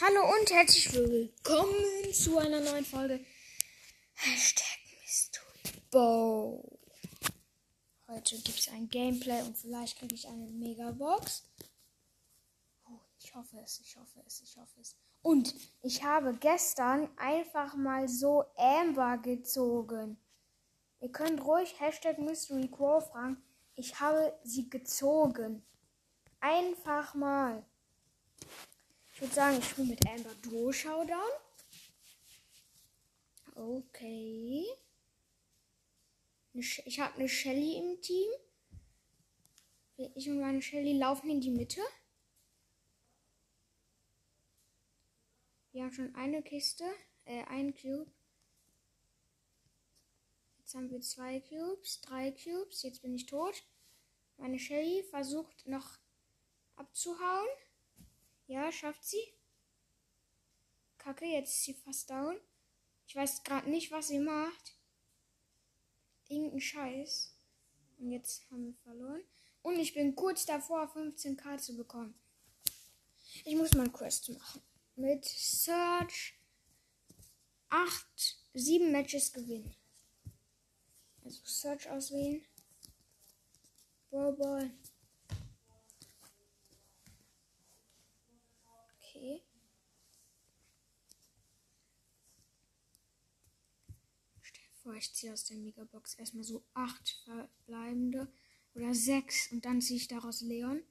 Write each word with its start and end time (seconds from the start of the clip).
Hallo 0.00 0.28
und 0.40 0.50
herzlich 0.50 0.92
willkommen 0.92 2.12
zu 2.12 2.36
einer 2.38 2.58
neuen 2.58 2.84
Folge. 2.84 3.24
Hashtag 4.14 4.78
Mystery 5.00 5.80
Bow. 5.92 6.78
Heute 8.08 8.36
gibt 8.38 8.58
es 8.58 8.68
ein 8.70 8.88
Gameplay 8.88 9.40
und 9.42 9.56
vielleicht 9.56 9.96
kriege 9.96 10.16
ich 10.16 10.26
eine 10.26 10.50
Megabox. 10.50 11.44
Oh, 12.86 12.98
ich 13.20 13.32
hoffe 13.36 13.56
es, 13.62 13.78
ich 13.78 13.96
hoffe 13.96 14.20
es, 14.26 14.42
ich 14.42 14.56
hoffe 14.56 14.80
es. 14.80 14.96
Und 15.22 15.54
ich 15.82 16.02
habe 16.02 16.34
gestern 16.34 17.08
einfach 17.16 17.76
mal 17.76 18.08
so 18.08 18.44
Amber 18.56 19.18
gezogen. 19.18 20.18
Ihr 20.98 21.12
könnt 21.12 21.40
ruhig 21.40 21.78
Hashtag 21.78 22.18
Mystery 22.18 22.66
Quo 22.66 23.00
fragen. 23.00 23.40
Ich 23.76 24.00
habe 24.00 24.36
sie 24.42 24.68
gezogen. 24.68 25.64
Einfach 26.40 27.14
mal. 27.14 27.64
Ich 29.14 29.20
würde 29.20 29.34
sagen, 29.34 29.58
ich 29.58 29.68
spiele 29.68 29.88
mit 29.88 30.04
Amber 30.08 30.34
Duo 30.42 30.72
Showdown. 30.72 31.30
Okay. 33.54 34.66
Ich 36.52 36.98
habe 36.98 37.14
eine 37.14 37.28
Shelly 37.28 37.78
im 37.78 38.00
Team. 38.02 38.28
Ich 40.16 40.28
und 40.28 40.40
meine 40.40 40.60
Shelly 40.60 40.98
laufen 40.98 41.30
in 41.30 41.40
die 41.40 41.50
Mitte. 41.50 41.80
Wir 45.70 45.84
haben 45.84 45.92
schon 45.92 46.12
eine 46.16 46.42
Kiste, 46.42 46.84
äh, 47.24 47.44
ein 47.44 47.72
Cube. 47.72 48.10
Jetzt 50.58 50.74
haben 50.74 50.90
wir 50.90 51.00
zwei 51.00 51.38
Cubes, 51.38 52.00
drei 52.00 52.32
Cubes. 52.32 52.82
Jetzt 52.82 53.02
bin 53.02 53.14
ich 53.14 53.26
tot. 53.26 53.62
Meine 54.38 54.58
Shelly 54.58 55.04
versucht 55.04 55.66
noch 55.66 55.98
abzuhauen. 56.74 57.48
Ja, 58.46 58.70
schafft 58.70 59.04
sie. 59.04 59.34
Kacke, 60.98 61.26
jetzt 61.26 61.54
ist 61.54 61.64
sie 61.64 61.74
fast 61.74 62.08
down. 62.10 62.38
Ich 63.06 63.16
weiß 63.16 63.42
gerade 63.42 63.68
nicht, 63.70 63.90
was 63.90 64.08
sie 64.08 64.18
macht. 64.18 64.76
Irgendein 66.28 66.60
Scheiß. 66.60 67.36
Und 67.98 68.10
jetzt 68.10 68.50
haben 68.50 68.66
wir 68.66 68.74
verloren. 68.82 69.22
Und 69.62 69.78
ich 69.78 69.94
bin 69.94 70.14
kurz 70.14 70.44
davor, 70.46 70.84
15k 70.94 71.58
zu 71.58 71.76
bekommen. 71.76 72.14
Ich 73.44 73.56
muss 73.56 73.72
mal 73.72 73.84
einen 73.84 73.92
Quest 73.92 74.28
machen. 74.30 74.62
Mit 74.96 75.24
Search 75.24 76.34
8, 77.68 78.38
7 78.54 78.92
Matches 78.92 79.32
gewinnen. 79.32 79.74
Also 81.24 81.40
Search 81.44 81.90
auswählen. 81.90 82.44
Brawl 84.10 84.36
Ball. 84.36 84.70
Okay. 88.98 89.42
Vor, 94.84 94.92
ich 94.92 95.14
ziehe 95.14 95.32
aus 95.32 95.44
der 95.44 95.56
Megabox 95.56 96.12
erstmal 96.16 96.44
so 96.44 96.62
acht 96.74 97.08
verbleibende 97.24 98.30
oder 98.74 98.92
sechs 98.92 99.50
und 99.50 99.64
dann 99.64 99.80
ziehe 99.80 99.98
ich 99.98 100.08
daraus 100.08 100.42
Leon. 100.42 100.82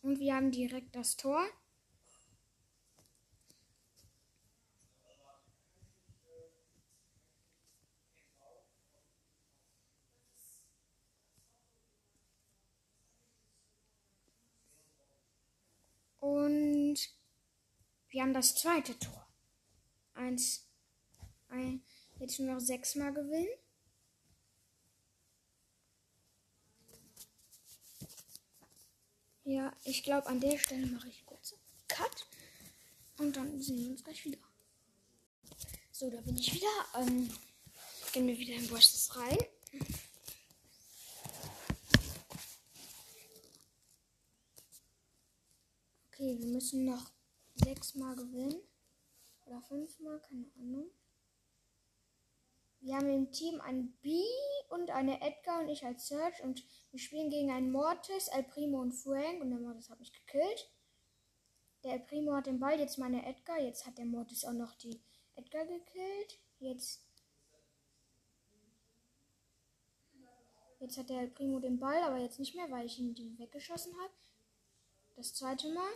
Und 0.00 0.20
wir 0.20 0.36
haben 0.36 0.52
direkt 0.52 0.94
das 0.94 1.16
Tor. 1.16 1.44
Und 16.28 16.98
wir 18.10 18.22
haben 18.22 18.34
das 18.34 18.54
zweite 18.54 18.98
Tor. 18.98 19.26
Eins, 20.12 20.68
ein, 21.48 21.82
jetzt 22.18 22.38
nur 22.38 22.54
noch 22.54 22.60
sechsmal 22.60 23.14
gewinnen. 23.14 23.48
Ja, 29.44 29.72
ich 29.84 30.02
glaube, 30.02 30.26
an 30.26 30.40
der 30.40 30.58
Stelle 30.58 30.86
mache 30.86 31.08
ich 31.08 31.24
kurz 31.24 31.54
Cut. 31.88 32.26
Und 33.16 33.34
dann 33.34 33.62
sehen 33.62 33.78
wir 33.78 33.90
uns 33.92 34.04
gleich 34.04 34.22
wieder. 34.26 34.38
So, 35.92 36.10
da 36.10 36.20
bin 36.20 36.36
ich 36.36 36.52
wieder. 36.52 36.84
Ähm, 36.96 37.30
gehen 38.12 38.26
wir 38.26 38.38
wieder 38.38 38.54
in 38.54 38.66
Brushes 38.68 39.16
rein. 39.16 39.38
Okay, 46.38 46.46
wir 46.46 46.54
müssen 46.54 46.84
noch 46.84 47.10
sechsmal 47.54 48.14
gewinnen. 48.14 48.60
Oder 49.46 49.60
fünfmal, 49.62 50.20
keine 50.20 50.46
Ahnung. 50.60 50.90
Wir 52.80 52.96
haben 52.96 53.10
im 53.10 53.32
Team 53.32 53.60
einen 53.60 53.92
B 54.02 54.22
und 54.68 54.90
eine 54.90 55.20
Edgar 55.20 55.60
und 55.60 55.68
ich 55.68 55.84
als 55.84 56.06
Search 56.06 56.42
und 56.44 56.62
wir 56.92 57.00
spielen 57.00 57.28
gegen 57.28 57.50
einen 57.50 57.72
Mortis, 57.72 58.28
El 58.28 58.44
Primo 58.44 58.80
und 58.80 58.92
Frank 58.92 59.40
und 59.40 59.50
der 59.50 59.58
Mortis 59.58 59.90
hat 59.90 59.98
mich 59.98 60.12
gekillt. 60.12 60.70
Der 61.82 61.94
El 61.94 62.00
Primo 62.00 62.34
hat 62.34 62.46
den 62.46 62.60
Ball, 62.60 62.78
jetzt 62.78 62.98
meine 62.98 63.26
Edgar, 63.26 63.60
jetzt 63.60 63.86
hat 63.86 63.98
der 63.98 64.04
Mortis 64.04 64.44
auch 64.44 64.52
noch 64.52 64.74
die 64.74 65.00
Edgar 65.34 65.66
gekillt. 65.66 66.38
Jetzt 66.60 67.04
Jetzt 70.80 70.96
hat 70.96 71.10
der 71.10 71.22
El 71.22 71.28
Primo 71.30 71.58
den 71.58 71.80
Ball, 71.80 72.00
aber 72.04 72.18
jetzt 72.18 72.38
nicht 72.38 72.54
mehr, 72.54 72.70
weil 72.70 72.86
ich 72.86 73.00
ihn 73.00 73.36
weggeschossen 73.38 73.92
habe. 73.98 74.12
Das 75.16 75.34
zweite 75.34 75.72
Mal. 75.72 75.90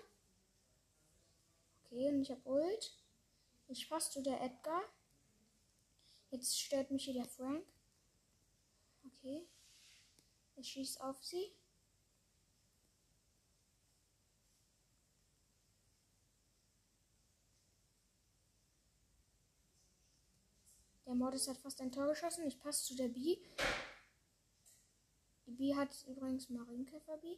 Okay, 1.93 2.09
und 2.09 2.23
ich 2.23 2.31
habe 2.31 2.49
Ult. 2.49 2.97
Ich 3.69 3.87
passe 3.87 4.13
zu 4.13 4.23
der 4.23 4.41
Edgar. 4.41 4.83
Jetzt 6.31 6.59
stört 6.59 6.91
mich 6.91 7.05
hier 7.05 7.13
der 7.13 7.27
Frank. 7.27 7.67
Okay. 9.05 9.47
Ich 10.57 10.71
schieße 10.71 11.05
auf 11.05 11.23
sie. 11.23 11.55
Der 21.05 21.15
Mordes 21.15 21.47
hat 21.47 21.59
fast 21.59 21.79
ein 21.83 21.93
Tor 21.93 22.07
geschossen. 22.07 22.47
Ich 22.47 22.59
passe 22.59 22.87
zu 22.87 22.97
der 22.97 23.09
B. 23.09 23.37
Die 25.45 25.53
B 25.53 25.75
hat 25.75 25.95
übrigens 26.09 26.49
Marienkäfer 26.49 27.19
B. 27.19 27.37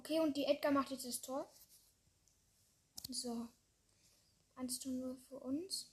Okay, 0.00 0.18
und 0.18 0.34
die 0.34 0.46
Edgar 0.46 0.72
macht 0.72 0.90
jetzt 0.92 1.04
das 1.04 1.20
Tor. 1.20 1.46
So. 3.10 3.48
1 4.56 4.80
zu 4.80 4.88
0 4.88 5.14
für 5.28 5.38
uns. 5.38 5.92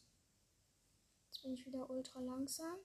Jetzt 1.25 1.41
bin 1.41 1.53
ich 1.53 1.65
wieder 1.65 1.89
ultra 1.89 2.21
langsam. 2.21 2.77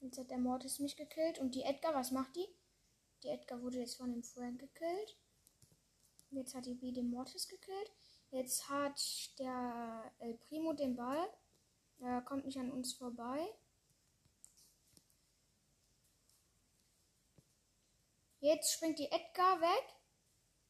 Jetzt 0.00 0.16
hat 0.16 0.30
der 0.30 0.38
Mortis 0.38 0.78
mich 0.78 0.96
gekillt. 0.96 1.38
Und 1.40 1.54
die 1.54 1.62
Edgar, 1.62 1.94
was 1.94 2.10
macht 2.10 2.34
die? 2.36 2.48
Die 3.22 3.28
Edgar 3.28 3.60
wurde 3.60 3.80
jetzt 3.80 3.98
von 3.98 4.12
dem 4.12 4.22
Frank 4.22 4.58
gekillt. 4.58 5.18
Jetzt 6.30 6.54
hat 6.54 6.64
die 6.64 6.74
B 6.74 6.90
den 6.90 7.10
Mortis 7.10 7.48
gekillt. 7.48 7.92
Jetzt 8.30 8.70
hat 8.70 8.98
der 9.38 10.10
El 10.20 10.38
Primo 10.38 10.72
den 10.72 10.96
Ball. 10.96 11.28
Er 11.98 12.22
kommt 12.22 12.46
nicht 12.46 12.58
an 12.58 12.72
uns 12.72 12.94
vorbei. 12.94 13.46
Jetzt 18.40 18.72
springt 18.72 18.98
die 18.98 19.10
Edgar 19.10 19.60
weg. 19.60 19.94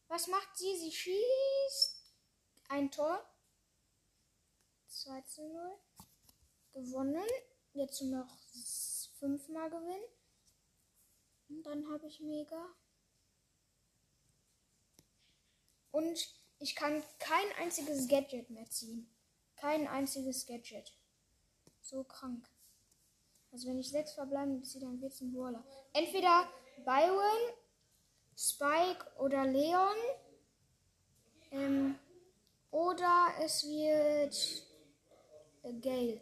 Was 0.07 0.27
macht 0.27 0.57
sie? 0.57 0.77
Sie 0.77 0.91
schießt 0.91 2.01
ein 2.67 2.91
Tor. 2.91 3.25
2 4.87 5.21
zu 5.21 5.47
0. 5.47 5.79
Gewonnen. 6.73 7.27
Jetzt 7.73 8.01
noch 8.01 8.27
fünfmal 9.19 9.69
gewinnen. 9.69 10.03
Und 11.47 11.63
dann 11.63 11.89
habe 11.91 12.07
ich 12.07 12.19
mega. 12.19 12.75
Und 15.91 16.35
ich 16.59 16.75
kann 16.75 17.03
kein 17.19 17.51
einziges 17.59 18.07
Gadget 18.07 18.49
mehr 18.49 18.69
ziehen. 18.69 19.09
Kein 19.55 19.87
einziges 19.87 20.45
Gadget. 20.45 20.93
So 21.81 22.03
krank. 22.03 22.49
Also 23.51 23.67
wenn 23.67 23.79
ich 23.79 23.89
sechs 23.89 24.13
verbleiben 24.13 24.63
ziehe, 24.63 24.83
dann 24.83 25.01
wird 25.01 25.13
es 25.13 25.21
ein 25.21 25.33
Brawler. 25.33 25.63
Entweder 25.93 26.49
Byron 26.85 27.53
Spike 28.41 29.05
oder 29.19 29.45
Leon. 29.45 29.95
Ähm, 31.51 31.99
oder 32.71 33.27
es 33.39 33.63
wird 33.63 34.35
äh, 35.61 35.73
Gale. 35.79 36.21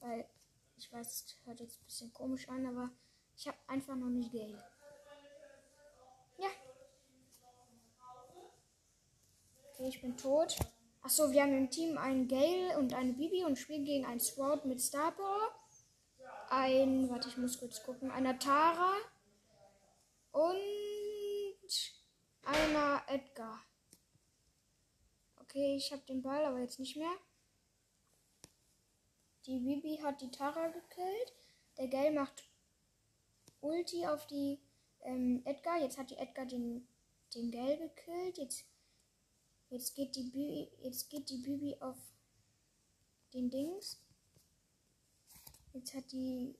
Weil 0.00 0.26
ich 0.78 0.90
weiß, 0.90 1.06
es 1.06 1.36
hört 1.44 1.60
jetzt 1.60 1.78
ein 1.80 1.84
bisschen 1.84 2.12
komisch 2.14 2.48
an, 2.48 2.64
aber 2.64 2.90
ich 3.36 3.46
habe 3.46 3.58
einfach 3.66 3.94
noch 3.94 4.08
nicht 4.08 4.32
Gale. 4.32 4.64
Ja. 6.38 6.48
Okay, 9.72 9.88
ich 9.88 10.00
bin 10.00 10.16
tot. 10.16 10.56
Achso, 11.02 11.30
wir 11.30 11.42
haben 11.42 11.56
im 11.56 11.70
Team 11.70 11.98
einen 11.98 12.26
Gale 12.26 12.78
und 12.78 12.94
eine 12.94 13.12
Bibi 13.12 13.44
und 13.44 13.58
spielen 13.58 13.84
gegen 13.84 14.06
einen 14.06 14.20
Sprout 14.20 14.66
mit 14.66 14.80
Star. 14.80 15.12
Ein, 16.48 17.10
warte, 17.10 17.28
ich 17.28 17.36
muss 17.36 17.58
kurz 17.58 17.82
gucken, 17.82 18.10
einer 18.10 18.38
Tara 18.38 18.94
und 20.32 20.89
einer 22.44 23.02
Edgar. 23.08 23.60
Okay, 25.36 25.76
ich 25.76 25.92
habe 25.92 26.02
den 26.02 26.22
Ball, 26.22 26.44
aber 26.44 26.60
jetzt 26.60 26.78
nicht 26.78 26.96
mehr. 26.96 27.12
Die 29.46 29.58
Bibi 29.58 29.98
hat 30.02 30.20
die 30.20 30.30
Tara 30.30 30.68
gekillt. 30.68 31.32
Der 31.76 31.88
Gale 31.88 32.12
macht 32.12 32.44
Ulti 33.60 34.06
auf 34.06 34.26
die 34.26 34.60
ähm, 35.00 35.42
Edgar. 35.44 35.80
Jetzt 35.80 35.98
hat 35.98 36.10
die 36.10 36.16
Edgar 36.16 36.46
den, 36.46 36.86
den 37.34 37.50
Gale 37.50 37.78
gekillt. 37.78 38.38
Jetzt, 38.38 38.64
jetzt, 39.70 39.94
geht 39.94 40.14
die 40.14 40.24
Bibi, 40.24 40.70
jetzt 40.82 41.10
geht 41.10 41.30
die 41.30 41.38
Bibi 41.38 41.76
auf 41.80 41.98
den 43.32 43.50
Dings. 43.50 44.00
Jetzt 45.72 45.94
hat 45.94 46.12
die 46.12 46.54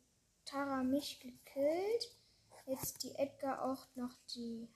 Tara 0.45 0.83
mich 0.83 1.21
gekillt. 1.21 2.17
Jetzt 2.67 3.03
die 3.03 3.15
Edgar 3.15 3.65
auch 3.65 3.87
noch 3.95 4.17
die. 4.35 4.69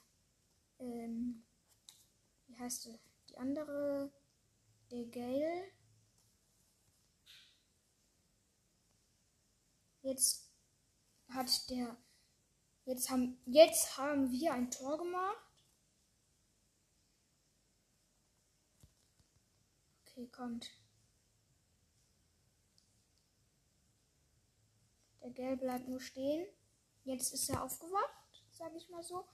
Ähm, 0.85 1.43
wie 2.47 2.59
heißt 2.59 2.83
sie? 2.83 3.01
Die 3.31 3.39
andere. 3.39 4.13
Der 4.91 5.07
Gale. 5.07 5.71
Jetzt 10.03 10.51
hat 11.29 11.71
der. 11.71 11.97
Jetzt 12.85 13.09
haben, 13.09 13.41
jetzt 13.47 13.97
haben 13.97 14.31
wir 14.31 14.53
ein 14.53 14.71
Tor 14.71 14.99
gemacht. 14.99 15.39
Okay, 20.03 20.29
kommt. 20.29 20.71
Der 25.23 25.31
Gel 25.31 25.57
bleibt 25.57 25.89
nur 25.89 26.01
stehen. 26.01 26.47
Jetzt 27.05 27.33
ist 27.33 27.49
er 27.49 27.63
aufgewacht, 27.65 28.45
sage 28.51 28.77
ich 28.77 28.91
mal 28.91 29.03
so. 29.03 29.27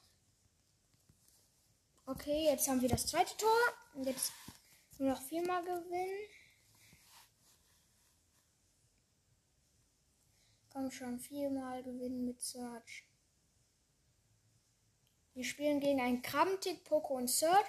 Okay, 2.11 2.47
jetzt 2.47 2.67
haben 2.67 2.81
wir 2.83 2.89
das 2.89 3.07
zweite 3.07 3.37
Tor. 3.37 3.57
Und 3.95 4.05
jetzt 4.05 4.33
nur 4.99 5.11
noch 5.11 5.23
viermal 5.23 5.63
gewinnen. 5.63 6.29
Komm 10.73 10.91
schon, 10.91 11.21
viermal 11.21 11.85
gewinnen 11.85 12.25
mit 12.25 12.43
Search. 12.43 13.05
Wir 15.35 15.45
spielen 15.45 15.79
gegen 15.79 16.01
einen 16.01 16.21
Krabbentick, 16.21 16.83
Poco 16.83 17.15
und 17.15 17.29
Search. 17.29 17.69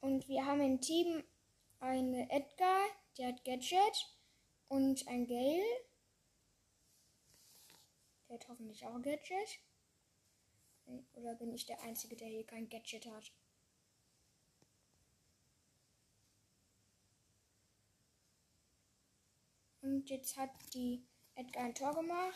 Und 0.00 0.26
wir 0.26 0.44
haben 0.44 0.62
im 0.62 0.80
Team 0.80 1.22
eine 1.78 2.28
Edgar, 2.28 2.86
der 3.18 3.28
hat 3.28 3.44
Gadget. 3.44 4.16
Und 4.66 5.06
ein 5.06 5.28
Gale. 5.28 5.62
Der 8.28 8.34
hat 8.34 8.48
hoffentlich 8.48 8.84
auch 8.84 9.00
Gadget. 9.00 9.60
Oder 11.12 11.36
bin 11.36 11.54
ich 11.54 11.66
der 11.66 11.80
Einzige, 11.82 12.16
der 12.16 12.26
hier 12.26 12.44
kein 12.44 12.68
Gadget 12.68 13.06
hat? 13.06 13.30
Und 19.82 20.10
jetzt 20.10 20.36
hat 20.36 20.50
die 20.74 21.02
Edgar 21.34 21.64
ein 21.64 21.74
Tor 21.74 21.94
gemacht. 21.94 22.34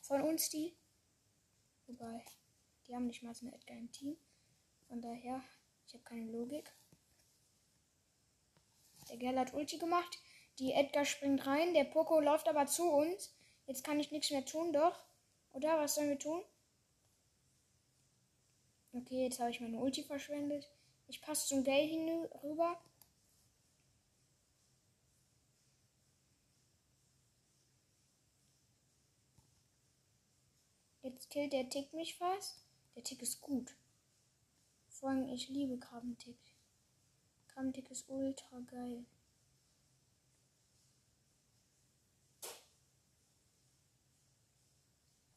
Von 0.00 0.22
uns 0.22 0.50
die. 0.50 0.74
Wobei, 1.86 2.24
die 2.86 2.94
haben 2.94 3.06
nicht 3.06 3.22
mal 3.22 3.34
so 3.34 3.46
eine 3.46 3.54
Edgar 3.54 3.76
im 3.76 3.90
Team. 3.92 4.16
Von 4.88 5.00
daher, 5.00 5.42
ich 5.86 5.94
habe 5.94 6.04
keine 6.04 6.30
Logik. 6.30 6.70
Der 9.08 9.16
Gerl 9.16 9.38
hat 9.38 9.54
Ulti 9.54 9.78
gemacht. 9.78 10.18
Die 10.58 10.72
Edgar 10.72 11.04
springt 11.04 11.46
rein. 11.46 11.74
Der 11.74 11.84
Poco 11.84 12.20
läuft 12.20 12.48
aber 12.48 12.66
zu 12.66 12.90
uns. 12.90 13.34
Jetzt 13.66 13.84
kann 13.84 14.00
ich 14.00 14.10
nichts 14.10 14.30
mehr 14.30 14.44
tun, 14.44 14.72
doch. 14.72 15.04
Oder 15.52 15.78
was 15.78 15.94
sollen 15.94 16.10
wir 16.10 16.18
tun? 16.18 16.42
Okay, 18.92 19.24
jetzt 19.24 19.40
habe 19.40 19.50
ich 19.50 19.60
meine 19.60 19.78
Ulti 19.78 20.02
verschwendet. 20.02 20.68
Ich 21.08 21.22
passe 21.22 21.48
zum 21.48 21.64
Gale 21.64 21.86
hinüber. 21.86 22.78
Killt 31.32 31.54
der 31.54 31.66
Tick 31.70 31.94
mich 31.94 32.18
fast. 32.18 32.62
Der 32.94 33.02
Tick 33.02 33.22
ist 33.22 33.40
gut. 33.40 33.74
Vor 34.90 35.08
allem, 35.08 35.30
ich 35.30 35.48
liebe 35.48 35.78
Krabbentick. 35.78 36.36
Krabbentick 37.48 37.90
ist 37.90 38.06
ultra 38.10 38.60
geil. 38.70 39.06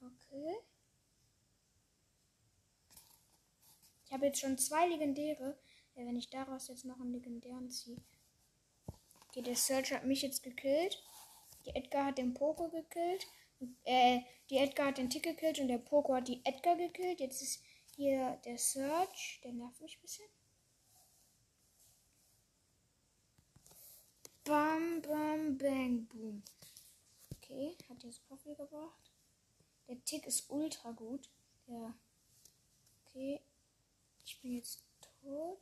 Okay. 0.02 0.58
Ich 4.04 4.12
habe 4.12 4.26
jetzt 4.26 4.42
schon 4.42 4.58
zwei 4.58 4.88
legendäre. 4.88 5.58
Ja, 5.96 6.06
wenn 6.06 6.18
ich 6.18 6.30
daraus 6.30 6.68
jetzt 6.68 6.84
noch 6.84 7.00
einen 7.00 7.14
legendären 7.14 7.72
ziehe. 7.72 8.02
Okay, 9.30 9.42
der 9.42 9.56
Search 9.56 9.94
hat 9.94 10.04
mich 10.04 10.24
jetzt 10.24 10.44
gekillt. 10.44 11.02
Die 11.66 11.74
Edgar 11.74 12.08
hat 12.08 12.18
den 12.18 12.34
Poco 12.34 12.68
gekillt. 12.68 13.28
Äh, 13.84 14.22
die 14.50 14.58
Edgar 14.58 14.88
hat 14.88 14.98
den 14.98 15.10
Tick 15.10 15.24
gekillt 15.24 15.60
und 15.60 15.68
der 15.68 15.78
Poco 15.78 16.14
hat 16.14 16.28
die 16.28 16.42
Edgar 16.46 16.76
gekillt. 16.76 17.20
Jetzt 17.20 17.42
ist 17.42 17.64
hier 17.96 18.40
der 18.46 18.58
Search. 18.58 19.42
Der 19.44 19.54
nervt 19.54 19.82
mich 19.82 19.98
ein 19.98 20.02
bisschen. 20.02 20.28
Bam, 24.44 25.02
bam, 25.02 25.58
bang, 25.58 26.06
boom. 26.08 26.44
Okay, 27.38 27.76
hat 27.90 28.04
jetzt 28.04 28.22
viel 28.44 28.56
gebracht. 28.56 29.12
Der 29.88 30.04
Tick 30.04 30.26
ist 30.28 30.50
ultra 30.50 30.92
gut. 30.92 31.30
Der. 31.68 31.94
Okay. 33.06 33.42
Ich 34.26 34.42
bin 34.42 34.54
jetzt 34.54 34.84
tot. 35.22 35.60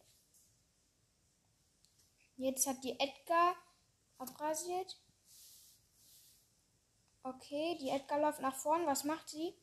Jetzt 2.38 2.66
hat 2.66 2.84
die 2.84 3.00
Edgar 3.00 3.56
abrasiert. 4.18 4.98
Okay, 7.24 7.78
die 7.80 7.90
Edgar 7.90 8.20
läuft 8.20 8.42
nach 8.42 8.56
vorn. 8.56 8.86
Was 8.86 9.06
macht 9.06 9.30
sie? 9.30 9.54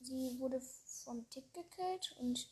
Sie 0.00 0.38
wurde 0.40 0.60
vom 1.04 1.28
Tick 1.30 1.54
gekillt 1.54 2.16
und 2.18 2.48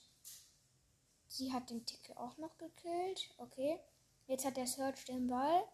sie 1.26 1.52
hat 1.52 1.70
den 1.70 1.84
Tick 1.84 2.16
auch 2.16 2.36
noch 2.38 2.56
gekillt. 2.56 3.34
Okay. 3.38 3.80
Jetzt 4.26 4.44
hat 4.44 4.56
der 4.56 4.66
Search 4.66 5.04
den 5.04 5.26
Ball. 5.26 5.64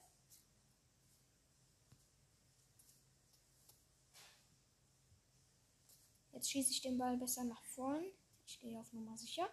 Jetzt 6.32 6.50
schieße 6.50 6.70
ich 6.70 6.80
den 6.80 6.96
Ball 6.96 7.18
besser 7.18 7.44
nach 7.44 7.62
vorn. 7.64 8.04
Ich 8.46 8.58
gehe 8.60 8.80
auf 8.80 8.92
Nummer 8.92 9.16
sicher. 9.18 9.48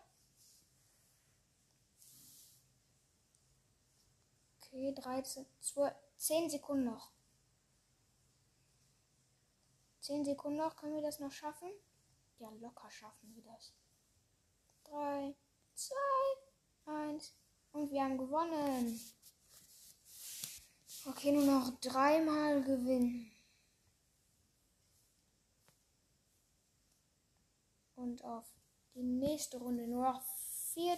Okay, 4.58 4.94
13, 4.94 5.46
12, 5.60 5.94
10 6.18 6.50
Sekunden 6.50 6.86
noch. 6.86 7.17
10 10.08 10.24
Sekunden 10.24 10.58
noch. 10.58 10.76
Können 10.78 10.96
wir 10.96 11.02
das 11.02 11.20
noch 11.20 11.32
schaffen? 11.34 11.70
Ja, 12.40 12.50
locker 12.62 12.90
schaffen 12.90 13.36
wir 13.36 13.44
das. 13.44 13.74
3, 14.86 15.36
2, 15.76 15.96
1. 16.86 17.36
Und 17.74 17.92
wir 17.92 18.04
haben 18.04 18.18
gewonnen. 18.18 19.00
Okay, 21.06 21.34
nur 21.34 21.44
noch 21.44 21.78
dreimal 21.82 22.64
gewinnen. 22.64 23.32
Und 27.96 28.24
auf 28.24 28.46
die 28.94 29.04
nächste 29.04 29.58
Runde 29.58 29.88
nur 29.88 30.04
noch 30.04 30.22
vier, 30.74 30.98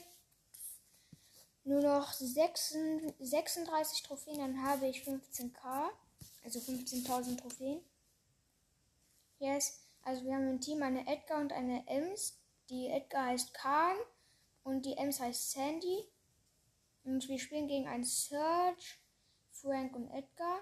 nur 1.64 1.82
noch 1.82 2.14
36 2.14 4.04
Trophäen, 4.04 4.38
dann 4.38 4.62
habe 4.64 4.88
ich 4.88 5.02
15k, 5.02 5.90
also 6.44 6.60
15.000 6.60 7.38
Trophäen. 7.38 7.84
Yes. 9.40 9.84
Also 10.04 10.24
wir 10.26 10.36
haben 10.36 10.50
im 10.50 10.62
Team 10.62 10.84
eine 10.84 11.08
Edgar 11.08 11.40
und 11.40 11.52
eine 11.52 11.88
Ems. 11.88 12.40
Die 12.70 12.88
Edgar 12.88 13.28
heißt 13.28 13.54
Khan 13.54 13.98
und 14.64 14.86
die 14.86 14.98
Ems 14.98 15.20
heißt 15.20 15.52
Sandy. 15.52 16.08
Und 17.04 17.28
wir 17.28 17.40
spielen 17.40 17.68
gegen 17.68 17.88
einen 17.88 18.04
Serge, 18.04 18.98
Frank 19.52 19.96
und 19.96 20.10
Edgar. 20.12 20.62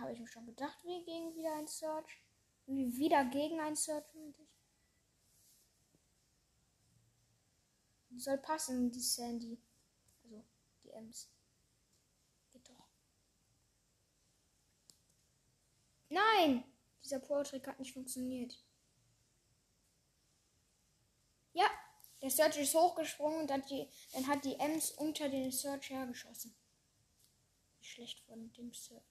Habe 0.00 0.12
ich 0.12 0.18
mir 0.18 0.26
schon 0.26 0.46
gedacht, 0.46 0.78
wir 0.84 1.04
gegen 1.04 1.34
wieder 1.34 1.54
ein 1.54 1.68
Search. 1.68 2.22
Wieder 2.66 3.24
gegen 3.26 3.60
ein 3.60 3.76
Search. 3.76 4.04
Soll 8.16 8.38
passen, 8.38 8.90
die 8.90 9.00
Sandy. 9.00 9.58
Also, 10.22 10.44
die 10.82 10.90
Ems. 10.90 11.28
Geht 12.52 12.68
doch. 12.68 12.88
Nein! 16.14 16.64
Dieser 17.02 17.18
Pro-Trick 17.18 17.66
hat 17.66 17.80
nicht 17.80 17.92
funktioniert. 17.92 18.56
Ja, 21.52 21.66
Der 22.22 22.30
Search 22.30 22.56
ist 22.56 22.74
hochgesprungen 22.74 23.42
und 23.42 23.50
hat 23.50 23.68
die, 23.68 23.88
dann 24.12 24.26
hat 24.26 24.44
die 24.44 24.54
Ems 24.58 24.92
unter 24.92 25.28
den 25.28 25.50
Search 25.50 25.90
hergeschossen. 25.90 26.54
Schlecht 27.80 28.20
von 28.20 28.52
dem 28.52 28.72
Search. 28.72 29.02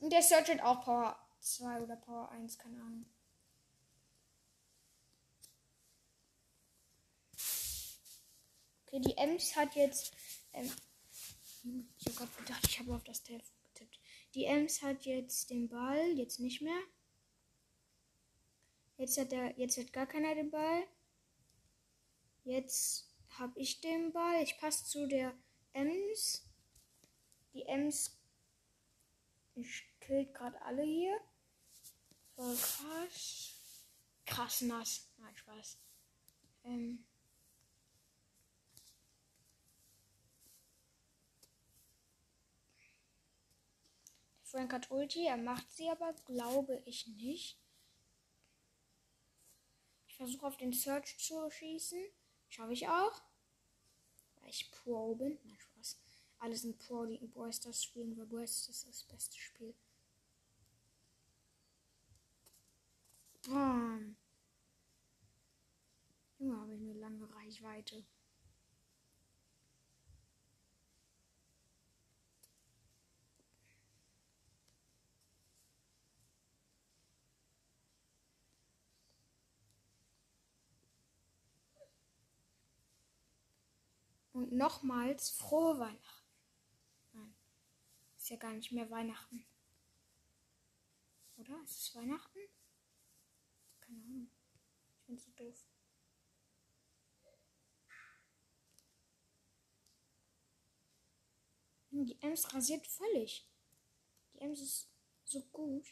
Und 0.00 0.12
der 0.12 0.22
Search 0.22 0.48
hat 0.50 0.60
auch 0.60 0.84
Power 0.84 1.18
2 1.40 1.80
oder 1.80 1.96
Power 1.96 2.30
1, 2.32 2.58
keine 2.58 2.80
Ahnung. 2.80 3.06
Okay, 8.86 9.00
die 9.00 9.16
Ems 9.16 9.56
hat 9.56 9.74
jetzt. 9.74 10.12
Ähm, 10.52 10.70
ich 11.98 12.06
habe 12.06 12.16
gerade 12.16 12.42
gedacht, 12.42 12.66
ich 12.68 12.78
habe 12.78 12.94
auf 12.94 13.04
das 13.04 13.22
Telefon. 13.22 13.55
Die 14.36 14.44
Ems 14.44 14.82
hat 14.82 15.06
jetzt 15.06 15.48
den 15.48 15.66
Ball, 15.70 16.12
jetzt 16.18 16.40
nicht 16.40 16.60
mehr. 16.60 16.78
Jetzt 18.98 19.16
hat 19.16 19.32
er, 19.32 19.58
jetzt 19.58 19.78
hat 19.78 19.94
gar 19.94 20.06
keiner 20.06 20.34
den 20.34 20.50
Ball. 20.50 20.86
Jetzt 22.44 23.16
habe 23.30 23.58
ich 23.58 23.80
den 23.80 24.12
Ball. 24.12 24.42
Ich 24.42 24.58
passe 24.58 24.84
zu 24.84 25.06
der 25.06 25.34
Ems. 25.72 26.46
Die 27.54 27.62
Ems 27.62 28.20
killt 30.00 30.34
gerade 30.34 30.60
alle 30.60 30.82
hier. 30.82 31.18
Voll 32.34 32.56
krass. 32.56 33.86
Krass 34.26 34.60
nass. 34.60 35.10
Nein, 35.16 35.34
Spaß. 35.34 35.78
Ähm. 36.64 37.06
Frank 44.56 44.72
hat 44.72 44.90
Ulti, 44.90 45.26
er 45.26 45.36
macht 45.36 45.70
sie 45.70 45.90
aber, 45.90 46.14
glaube 46.24 46.82
ich 46.86 47.06
nicht. 47.08 47.58
Ich 50.06 50.16
versuche 50.16 50.46
auf 50.46 50.56
den 50.56 50.72
Search 50.72 51.18
zu 51.18 51.50
schießen. 51.50 52.02
Schaffe 52.48 52.72
ich 52.72 52.88
auch. 52.88 53.20
Weil 54.40 54.48
ich 54.48 54.70
Pro 54.70 55.14
bin. 55.14 55.38
Nein, 55.44 55.58
Spaß. 55.60 55.98
Alle 56.38 56.56
sind 56.56 56.78
Pro, 56.78 57.04
die 57.04 57.16
in 57.16 57.30
Boys 57.32 57.60
das 57.60 57.84
spielen, 57.84 58.16
weil 58.16 58.24
Boys 58.24 58.66
ist 58.66 58.86
das 58.88 59.04
beste 59.04 59.36
Spiel. 59.36 59.74
Bam. 63.46 64.16
Junge, 66.38 66.58
habe 66.58 66.72
ich 66.72 66.80
eine 66.80 66.94
lange 66.94 67.30
Reichweite. 67.34 68.06
Und 84.46 84.58
nochmals 84.58 85.30
frohe 85.30 85.76
Weihnachten. 85.80 86.24
Nein, 87.12 87.34
ist 88.16 88.30
ja 88.30 88.36
gar 88.36 88.52
nicht 88.52 88.70
mehr 88.70 88.88
Weihnachten. 88.90 89.44
Oder? 91.36 91.60
Ist 91.64 91.80
es 91.80 91.96
Weihnachten? 91.96 92.38
Keine 93.80 94.02
Ahnung. 94.02 94.30
Ich 94.94 95.06
bin 95.06 95.18
so 95.18 95.30
doof. 95.32 95.66
Die 101.90 102.22
Ems 102.22 102.54
rasiert 102.54 102.86
völlig. 102.86 103.50
Die 104.32 104.38
Ems 104.40 104.60
ist 104.60 104.88
so 105.24 105.42
gut. 105.46 105.88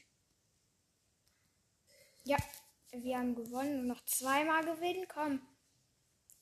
Ja, 2.23 2.37
wir 2.93 3.19
haben 3.19 3.35
gewonnen 3.35 3.81
und 3.81 3.87
noch 3.89 4.05
zweimal 4.05 4.65
gewinnen. 4.65 5.09
Komm. 5.09 5.45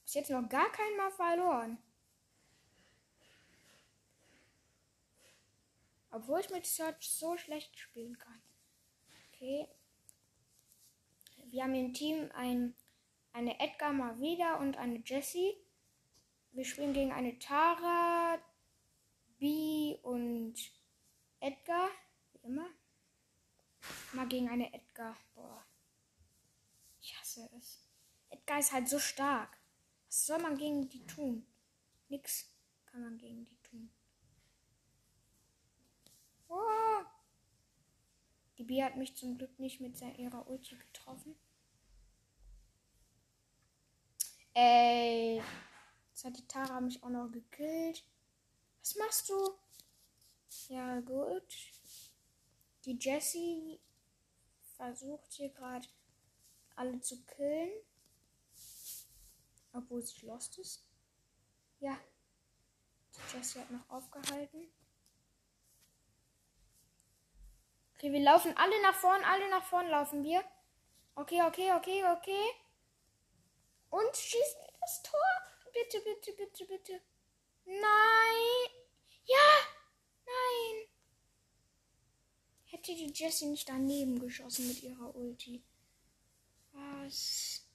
Bis 0.02 0.14
jetzt 0.14 0.30
noch 0.30 0.46
gar 0.48 0.70
kein 0.72 0.96
Mal 0.98 1.10
verloren. 1.10 1.82
Obwohl 6.12 6.40
ich 6.40 6.50
mit 6.50 6.66
Search 6.66 7.08
so 7.08 7.36
schlecht 7.38 7.78
spielen 7.78 8.18
kann. 8.18 8.42
Okay. 9.28 9.66
Wir 11.46 11.64
haben 11.64 11.74
im 11.74 11.94
Team 11.94 12.30
ein, 12.34 12.74
eine 13.32 13.58
Edgar 13.58 13.92
mal 13.92 14.20
wieder 14.20 14.60
und 14.60 14.76
eine 14.76 15.02
Jessie. 15.04 15.56
Wir 16.52 16.66
spielen 16.66 16.92
gegen 16.92 17.12
eine 17.12 17.38
Tara, 17.38 18.38
B 19.38 19.96
und 20.02 20.54
Edgar. 21.40 21.88
Wie 22.32 22.46
immer. 22.46 22.68
Mal 24.12 24.28
gegen 24.28 24.50
eine 24.50 24.72
Edgar. 24.72 25.16
Boah. 25.34 25.64
Ich 27.00 27.18
hasse 27.18 27.48
es. 27.58 27.82
Edgar 28.28 28.58
ist 28.58 28.72
halt 28.72 28.88
so 28.88 28.98
stark. 28.98 29.58
Was 30.06 30.26
soll 30.26 30.40
man 30.40 30.58
gegen 30.58 30.88
die 30.90 31.06
tun? 31.06 31.46
Nix 32.08 32.52
kann 32.84 33.00
man 33.00 33.16
gegen 33.16 33.46
die 33.46 33.56
tun. 33.56 33.61
Oh. 36.52 37.04
Die 38.58 38.64
Bee 38.64 38.84
hat 38.84 38.96
mich 38.96 39.16
zum 39.16 39.38
Glück 39.38 39.58
nicht 39.58 39.80
mit 39.80 40.00
ihrer 40.00 40.46
Ulti 40.48 40.76
getroffen. 40.76 41.34
Ey. 44.52 45.42
Jetzt 46.10 46.24
hat 46.24 46.36
die 46.36 46.46
Tara 46.46 46.80
mich 46.80 47.02
auch 47.02 47.08
noch 47.08 47.30
gekillt. 47.30 48.04
Was 48.80 48.96
machst 48.96 49.30
du? 49.30 49.34
Ja, 50.68 51.00
gut. 51.00 51.56
Die 52.84 52.98
Jessie 53.00 53.80
versucht 54.76 55.32
hier 55.32 55.48
gerade 55.48 55.88
alle 56.76 57.00
zu 57.00 57.24
killen. 57.24 57.70
Obwohl 59.72 60.02
sie 60.02 60.26
lost 60.26 60.58
ist. 60.58 60.84
Ja. 61.80 61.98
Die 63.14 63.36
Jessie 63.36 63.60
hat 63.60 63.70
noch 63.70 63.88
aufgehalten. 63.88 64.70
Okay, 68.02 68.12
wir 68.14 68.20
laufen 68.20 68.56
alle 68.56 68.82
nach 68.82 68.96
vorn, 68.96 69.22
alle 69.22 69.48
nach 69.48 69.62
vorn 69.62 69.88
laufen 69.88 70.24
wir. 70.24 70.42
Okay, 71.14 71.40
okay, 71.42 71.72
okay, 71.72 72.04
okay. 72.04 72.50
Und 73.90 74.16
schießen 74.16 74.60
das 74.80 75.04
Tor. 75.04 75.20
Bitte, 75.72 76.00
bitte, 76.00 76.32
bitte, 76.32 76.64
bitte. 76.66 77.00
Nein. 77.64 77.80
Ja. 79.24 79.36
Nein. 80.26 80.88
Hätte 82.64 82.92
die 82.92 83.12
Jessie 83.14 83.46
nicht 83.46 83.68
daneben 83.68 84.18
geschossen 84.18 84.66
mit 84.66 84.82
ihrer 84.82 85.14
Ulti. 85.14 85.62
Was? 86.72 87.68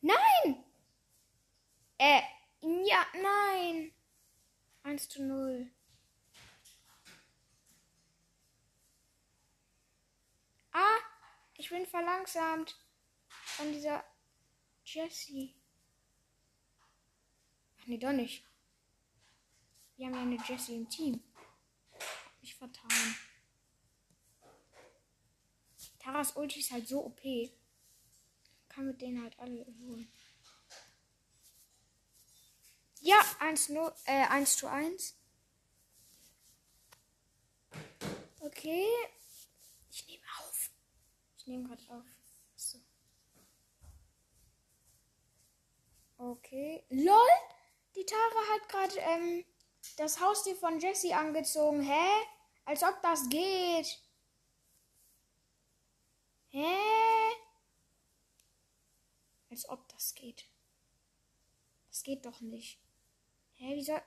Nein. 0.00 0.64
Äh, 1.98 2.22
ja, 2.60 3.04
nein. 3.20 3.92
1 4.84 5.08
zu 5.08 5.24
0. 5.24 5.72
Ah, 10.78 10.98
ich 11.54 11.70
bin 11.70 11.86
verlangsamt 11.86 12.76
von 13.28 13.72
dieser 13.72 14.04
Jessie. 14.84 15.54
Ach 17.80 17.86
nee, 17.86 17.96
doch 17.96 18.12
nicht. 18.12 18.44
Wir 19.96 20.06
haben 20.06 20.14
ja 20.14 20.20
eine 20.20 20.38
Jessie 20.46 20.76
im 20.76 20.90
Team. 20.90 21.22
Hab 21.94 22.42
mich 22.42 22.54
vertan. 22.54 23.16
Taras 25.98 26.36
Ulti 26.36 26.60
ist 26.60 26.70
halt 26.70 26.86
so 26.86 27.06
OP. 27.06 27.22
Kann 28.68 28.88
mit 28.88 29.00
denen 29.00 29.22
halt 29.22 29.38
alle 29.38 29.64
holen. 29.80 30.12
Ja, 33.00 33.18
1, 33.40 33.70
0, 33.70 33.94
äh, 34.04 34.26
1 34.26 34.58
zu 34.58 34.68
1. 34.68 35.16
Okay. 38.40 38.86
Ich 39.90 40.06
nehme 40.06 40.26
ich 41.46 41.50
nehme 41.52 41.68
gerade 41.68 41.82
auf. 41.90 42.04
So. 42.56 42.80
Okay. 46.18 46.84
LOL! 46.90 47.28
Die 47.94 48.04
Tara 48.04 48.52
hat 48.52 48.68
gerade 48.68 48.98
ähm, 48.98 49.44
das 49.96 50.20
Haustier 50.20 50.56
von 50.56 50.80
Jesse 50.80 51.14
angezogen. 51.14 51.82
Hä? 51.82 52.08
Als 52.64 52.82
ob 52.82 53.00
das 53.00 53.28
geht. 53.28 54.02
Hä? 56.48 56.76
Als 59.48 59.68
ob 59.68 59.88
das 59.88 60.14
geht. 60.16 60.50
Das 61.88 62.02
geht 62.02 62.26
doch 62.26 62.40
nicht. 62.40 62.80
Hä, 63.54 63.76
wie 63.76 63.84
soll. 63.84 64.02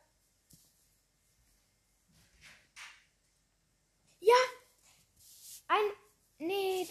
Ja! 4.20 4.36
Ein 5.70 5.99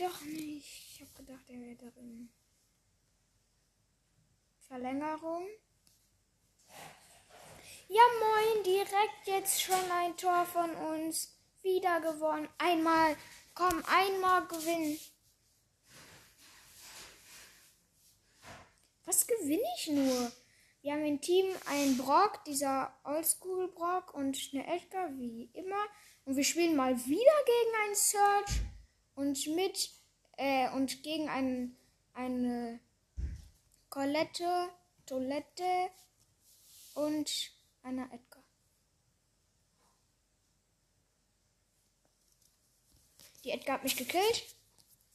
doch 0.00 0.20
nicht. 0.22 0.94
Ich 0.94 1.00
habe 1.00 1.10
gedacht, 1.12 1.44
er 1.48 1.60
wäre 1.60 1.76
drin. 1.76 2.30
Verlängerung. 4.68 5.46
Ja, 7.88 8.02
moin, 8.20 8.64
direkt 8.64 9.26
jetzt 9.26 9.62
schon 9.62 9.90
ein 9.90 10.16
Tor 10.16 10.44
von 10.46 10.70
uns. 10.70 11.34
Wieder 11.62 12.00
gewonnen. 12.00 12.48
Einmal, 12.58 13.16
komm, 13.54 13.82
einmal 13.86 14.46
gewinnen. 14.46 14.98
Was 19.04 19.26
gewinne 19.26 19.62
ich 19.78 19.88
nur? 19.88 20.32
Wir 20.82 20.92
haben 20.92 21.04
im 21.04 21.20
Team 21.20 21.46
einen 21.66 21.96
Brock, 21.96 22.44
dieser 22.44 22.94
Oldschool 23.04 23.68
Brock 23.68 24.14
und 24.14 24.38
eine 24.52 24.66
Edgar, 24.66 25.10
wie 25.18 25.50
immer. 25.54 25.86
Und 26.24 26.36
wir 26.36 26.44
spielen 26.44 26.76
mal 26.76 26.94
wieder 26.94 27.44
gegen 27.46 27.84
einen 27.84 27.94
Search 27.94 28.60
und 29.18 29.48
mit 29.48 29.90
äh, 30.36 30.70
und 30.70 31.02
gegen 31.02 31.28
einen, 31.28 31.76
eine 32.14 32.78
Colette, 33.90 34.70
Toilette 35.06 35.90
und 36.94 37.50
eine 37.82 38.04
Edgar. 38.12 38.44
Die 43.42 43.50
Edgar 43.50 43.74
hat 43.74 43.82
mich 43.82 43.96
gekillt. 43.96 44.54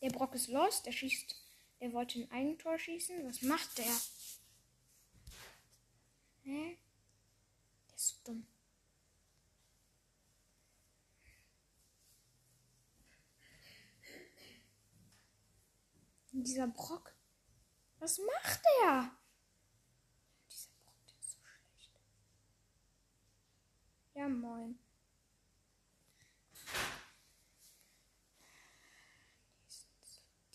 Der 0.02 0.10
Brock 0.10 0.36
ist 0.36 0.50
los. 0.50 0.84
Der 0.84 0.92
schießt. 0.92 1.36
Der 1.80 1.94
wollte 1.94 2.20
ein 2.20 2.32
Eigentor 2.32 2.78
schießen. 2.78 3.26
Was 3.26 3.42
macht 3.42 3.78
der? 3.78 4.02
Hä? 6.44 6.78
Der 7.90 7.96
ist 7.96 8.10
so 8.10 8.16
dumm. 8.26 8.53
Dieser 16.34 16.68
Brock. 16.68 17.16
Was 18.00 18.18
macht 18.18 18.62
der? 18.82 19.12
Dieser 20.50 20.72
Brock, 20.84 20.96
der 21.08 21.20
ist 21.20 21.32
so 21.32 21.38
schlecht. 21.78 22.02
Ja, 24.16 24.28
moin. 24.28 24.80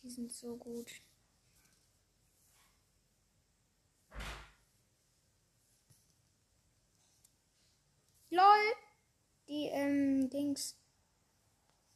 Die 0.02 0.10
sind 0.10 0.32
so 0.32 0.56
gut. 0.56 0.90
LOL! 8.30 8.74
Die, 9.48 9.66
ähm, 9.66 10.28
Dings. 10.30 10.76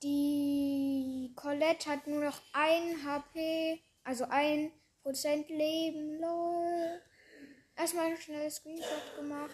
Die 0.03 1.33
Colette 1.53 1.91
hat 1.91 2.07
nur 2.07 2.25
noch 2.25 2.41
ein 2.55 3.05
HP, 3.05 3.79
also 4.05 4.25
ein 4.25 4.73
Prozent 5.03 5.51
Leben. 5.51 6.19
LOL. 6.19 7.03
Erstmal 7.77 8.07
ein 8.07 8.17
schnelles 8.17 8.57
Screenshot 8.57 9.17
gemacht. 9.17 9.51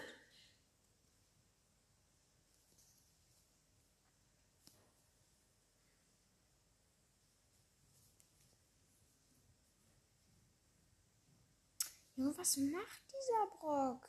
Junge, 12.14 12.38
was 12.38 12.56
macht 12.58 13.02
dieser 13.08 13.58
Brock? 13.58 14.08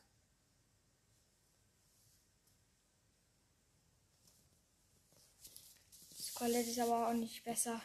Colette 6.39 6.69
ist 6.69 6.79
aber 6.79 7.10
auch 7.10 7.13
nicht 7.13 7.43
besser. 7.43 7.81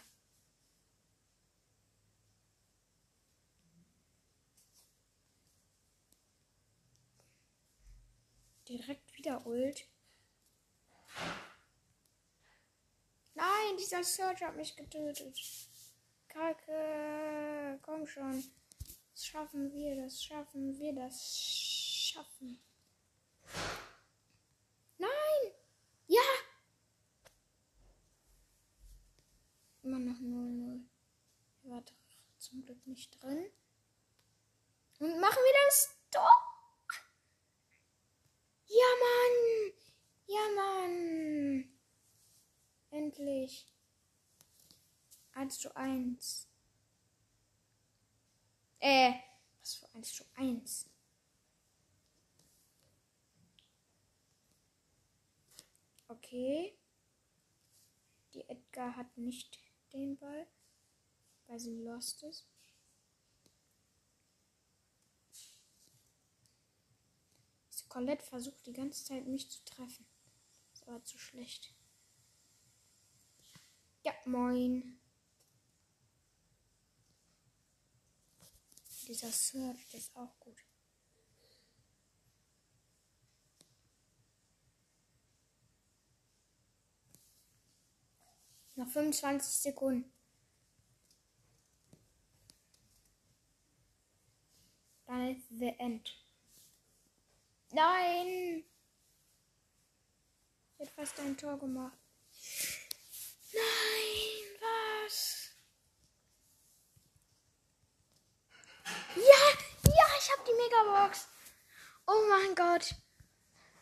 Direkt 8.68 9.12
wieder 9.16 9.44
Ult. 9.44 9.88
Nein, 13.34 13.76
dieser 13.76 14.04
Search 14.04 14.44
hat 14.44 14.54
mich 14.54 14.76
getötet. 14.76 15.36
Kacke. 16.28 17.80
Komm 17.82 18.06
schon. 18.06 18.52
Das 19.10 19.26
schaffen 19.26 19.72
wir, 19.72 19.96
das 19.96 20.22
schaffen 20.22 20.78
wir, 20.78 20.94
das 20.94 21.36
schaffen. 21.36 22.62
Nein! 24.98 25.52
Ja! 26.06 26.22
Immer 29.84 29.98
noch 29.98 30.18
0-0. 30.18 30.80
Er 31.64 31.70
war 31.70 31.82
doch 31.82 31.92
zum 32.44 32.62
Glück 32.62 32.86
nicht 32.86 33.22
drin. 33.22 33.50
Und 34.98 35.20
machen 35.20 35.38
wir 35.38 35.54
das 35.66 35.98
Tor! 36.10 36.30
Ja, 38.66 38.90
Mann! 39.04 39.72
Ja, 40.26 40.48
Mann! 40.54 41.78
Endlich. 42.90 43.66
1 45.32 45.58
zu 45.58 45.74
1. 45.74 46.48
Äh, 48.78 49.14
was 49.60 49.74
für 49.76 49.94
1 49.94 50.12
zu 50.12 50.24
1? 50.34 50.90
Okay. 56.08 56.78
Die 58.34 58.48
Edgar 58.48 58.96
hat 58.96 59.16
nicht 59.16 59.58
den 59.92 60.18
Ball, 60.18 60.46
weil 61.46 61.58
sie 61.58 61.82
lost 61.82 62.22
ist. 62.22 62.46
Diese 67.72 67.86
Colette 67.88 68.24
versucht 68.24 68.66
die 68.66 68.72
ganze 68.72 69.04
Zeit 69.04 69.26
mich 69.26 69.50
zu 69.50 69.64
treffen. 69.64 70.06
Ist 70.72 70.88
aber 70.88 71.04
zu 71.04 71.18
schlecht. 71.18 71.74
Ja, 74.02 74.12
moin. 74.24 75.00
Dieser 79.06 79.28
der 79.28 79.74
ist 79.92 80.16
auch 80.16 80.38
gut. 80.40 80.56
Noch 88.76 88.88
25 88.88 89.52
Sekunden. 89.52 90.13
Dann 95.06 95.36
ist 95.36 95.48
the 95.50 95.74
end. 95.78 96.16
Nein! 97.72 98.64
Ich 100.72 100.80
hätte 100.80 100.92
fast 100.92 101.18
ein 101.20 101.36
Tor 101.36 101.58
gemacht. 101.58 101.96
Nein, 103.52 104.58
was? 104.60 105.50
Ja, 109.16 109.92
ja, 109.92 110.06
ich 110.18 110.32
habe 110.32 110.42
die 110.46 110.54
Megabox. 110.54 111.28
Oh 112.06 112.26
mein 112.28 112.54
Gott. 112.54 112.94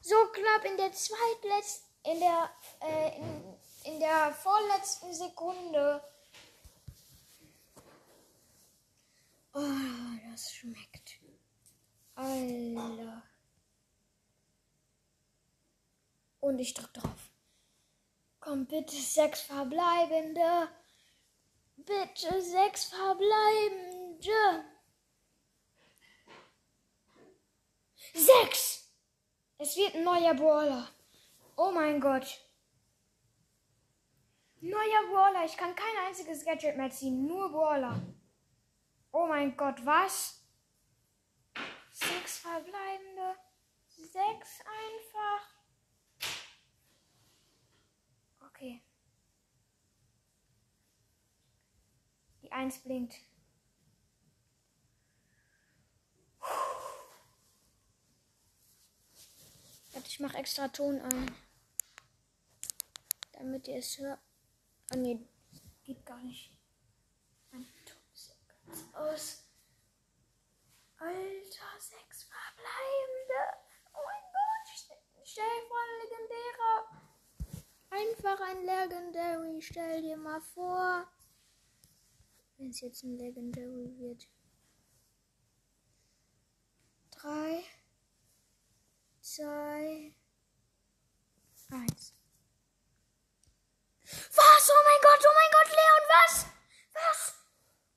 So 0.01 0.17
knapp 0.33 0.65
in 0.65 0.77
der 0.77 0.93
zweitletzten, 0.93 1.89
in 2.05 2.21
der, 2.21 2.51
äh, 2.81 3.19
in, 3.19 3.59
in 3.85 4.01
der 4.01 4.33
vorletzten 4.33 5.15
Sekunde. 5.15 6.03
Oh, 9.55 9.61
das 10.31 10.53
schmeckt. 10.53 11.21
Alter. 12.15 13.23
Und 16.41 16.59
ich 16.59 16.75
drück 16.75 16.93
drauf. 16.95 17.31
Komm, 18.41 18.67
bitte 18.67 18.97
sechs 18.97 19.43
verbleibende. 19.43 20.69
Bitte 21.77 22.43
sechs 22.43 22.87
verbleibende. 22.87 24.65
Sechs! 28.15 28.93
Es 29.59 29.77
wird 29.77 29.95
ein 29.95 30.05
neuer 30.05 30.35
Brawler. 30.35 30.89
Oh 31.57 31.71
mein 31.71 32.01
Gott. 32.01 32.41
Neuer 34.61 35.07
Brawler. 35.11 35.45
Ich 35.45 35.57
kann 35.57 35.75
kein 35.75 36.07
einziges 36.07 36.45
Gadget 36.45 36.77
mehr 36.77 36.91
ziehen. 36.91 37.27
Nur 37.27 37.51
Brawler. 37.51 38.01
Oh 39.13 39.27
mein 39.27 39.57
Gott, 39.57 39.85
was? 39.85 40.43
Sechs 41.93 42.39
verbleibende. 42.39 43.37
Sechs 43.87 44.61
einfach. 44.61 45.47
Okay. 48.49 48.83
Die 52.43 52.51
Eins 52.51 52.79
blinkt. 52.79 53.15
Ich 60.13 60.21
mache 60.21 60.37
extra 60.37 60.69
Ton 60.69 61.01
an. 61.01 61.35
Damit 63.33 63.67
ihr 63.67 63.79
es 63.79 63.97
hört. 63.99 64.21
Oh 64.93 64.99
nee, 64.99 65.19
geht 65.85 66.05
gar 66.05 66.21
nicht. 66.21 66.51
Mein 67.51 67.67
Ton 67.87 68.03
ist 68.13 68.29
ja 68.29 68.35
ganz 68.47 68.82
aus. 68.93 69.45
Alter, 70.99 71.81
sechs 71.81 72.25
verbleibende. 72.25 73.41
Oh 73.93 74.05
mein 74.05 74.23
Gott, 74.33 74.67
stell 75.25 75.45
dir 75.45 75.69
vor, 75.69 75.79
ein 75.79 75.99
legendärer. 76.09 77.03
Einfach 77.93 78.41
ein 78.41 78.65
Legendary. 78.65 79.61
Stell 79.61 80.01
dir 80.01 80.17
mal 80.17 80.41
vor. 80.41 81.07
Wenn 82.57 82.71
es 82.71 82.81
jetzt 82.81 83.03
ein 83.03 83.19
Legendary 83.19 83.99
wird. 83.99 84.29
3, 87.11 87.65
2, 89.21 90.15
1. 91.71 92.15
Was? 94.35 94.71
Oh 94.71 94.83
mein 94.85 95.01
Gott, 95.03 95.25
oh 95.25 95.35
mein 95.35 95.53
Gott, 95.53 95.71
Leon, 95.71 96.05
was? 96.09 96.47
Was? 96.95 97.42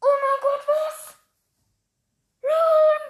Oh 0.08 0.18
mein 0.22 0.40
Gott, 0.42 0.64
was? 0.68 1.16
Leon! 2.44 3.02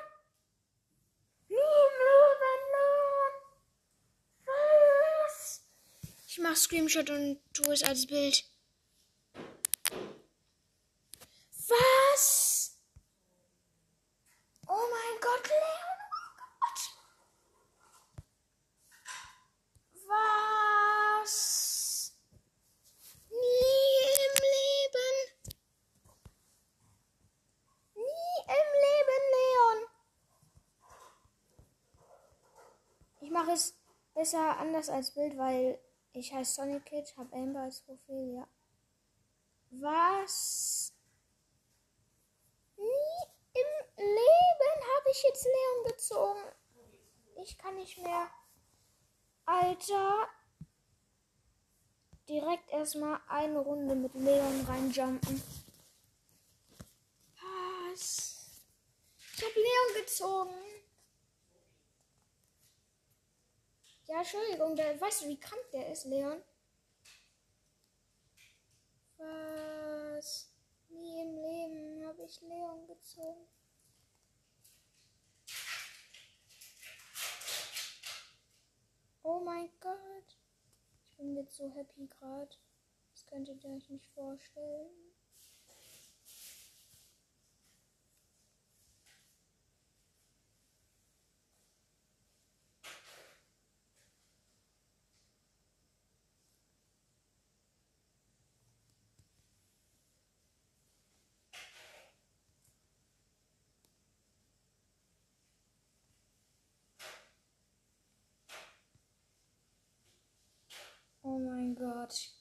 Leon, 1.50 1.92
Leon, 2.06 2.38
Leon! 2.76 3.34
Was? 4.46 5.36
Ich 6.28 6.38
mach 6.40 6.56
Screenshot 6.56 7.10
und 7.10 7.42
tue 7.54 7.74
es 7.74 7.84
als 7.84 8.08
Bild. 8.08 8.46
Was? 11.68 12.78
Oh 14.68 14.88
mein 14.90 15.20
Gott, 15.20 15.50
Leon, 15.50 16.00
oh 16.14 16.32
Gott! 16.62 16.80
Was? 20.08 22.14
Nie 23.30 24.00
im 24.26 24.36
Leben. 24.56 25.16
Nie 27.96 28.38
im 28.60 28.70
Leben, 28.86 29.24
Leon. 29.36 29.80
Ich 33.22 33.32
mache 33.46 33.54
es 33.54 33.78
besser 34.14 34.58
anders 34.58 34.90
als 34.90 35.12
Bild, 35.12 35.38
weil 35.38 35.80
ich 36.14 36.34
heiße 36.34 36.54
Sonic 36.54 36.86
Kid, 36.86 37.16
habe 37.18 37.36
Amber 37.36 37.62
als 37.62 37.82
Profil, 37.82 38.36
ja. 38.36 38.48
Was? 39.72 40.94
Nie 42.78 43.28
im 43.54 43.98
Leben 43.98 44.82
habe 44.98 45.10
ich 45.12 45.24
jetzt 45.24 45.46
Leon 45.46 45.92
gezogen. 45.92 46.40
Ich 47.44 47.58
kann 47.58 47.76
nicht 47.76 47.98
mehr. 47.98 48.30
Alter. 49.46 50.28
Direkt 52.28 52.70
erstmal 52.72 53.20
eine 53.28 53.60
Runde 53.60 53.94
mit 53.94 54.14
Leon 54.16 54.66
reinjumpen. 54.68 55.44
Was? 57.92 58.50
Ich 59.36 59.44
habe 59.44 59.54
Leon 59.54 60.04
gezogen. 60.04 60.65
Ja, 64.08 64.20
Entschuldigung, 64.20 64.76
der, 64.76 65.00
weißt 65.02 65.24
du, 65.24 65.28
wie 65.30 65.40
krank 65.40 65.64
der 65.74 65.92
ist, 65.92 66.06
Leon? 66.06 66.42
Was? 69.18 70.52
Nie 70.90 71.22
im 71.22 71.36
Leben 71.36 72.06
habe 72.06 72.24
ich 72.24 72.40
Leon 72.42 72.86
gezogen. 72.88 73.48
Oh 79.24 79.40
mein 79.40 79.72
Gott. 79.80 80.38
Ich 81.04 81.18
bin 81.18 81.36
jetzt 81.36 81.56
so 81.56 81.68
happy 81.72 82.08
gerade. 82.08 82.56
Das 83.12 83.26
könnt 83.26 83.48
ihr 83.48 83.56
euch 83.72 83.90
nicht 83.90 84.08
vorstellen. 84.14 85.15
Oh 111.28 111.40
mein 111.40 111.74
Gott. 111.74 112.36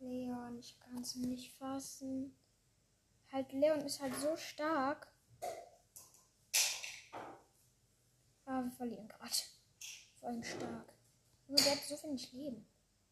Leon, 0.00 0.58
ich 0.58 0.76
kann 0.80 0.98
es 0.98 1.14
nicht 1.14 1.56
fassen. 1.56 2.36
Halt, 3.30 3.52
Leon 3.52 3.80
ist 3.82 4.00
halt 4.00 4.16
so 4.16 4.36
stark. 4.36 5.06
Ah, 8.44 8.64
wir 8.64 8.72
verlieren 8.72 9.06
gerade. 9.06 9.30
Vor 10.16 10.30
allem 10.30 10.42
stark. 10.42 10.92
Nur 11.46 11.58
der 11.58 11.76
hat 11.76 11.84
so 11.84 12.02
wenig 12.02 12.32
Leben. 12.32 12.66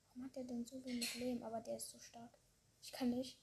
Warum 0.08 0.24
hat 0.24 0.34
der 0.34 0.42
denn 0.42 0.66
so 0.66 0.84
wenig 0.84 1.14
Leben? 1.14 1.44
Aber 1.44 1.60
der 1.60 1.76
ist 1.76 1.90
so 1.90 1.98
stark. 2.00 2.36
Ich 2.82 2.90
kann 2.90 3.10
nicht. 3.10 3.40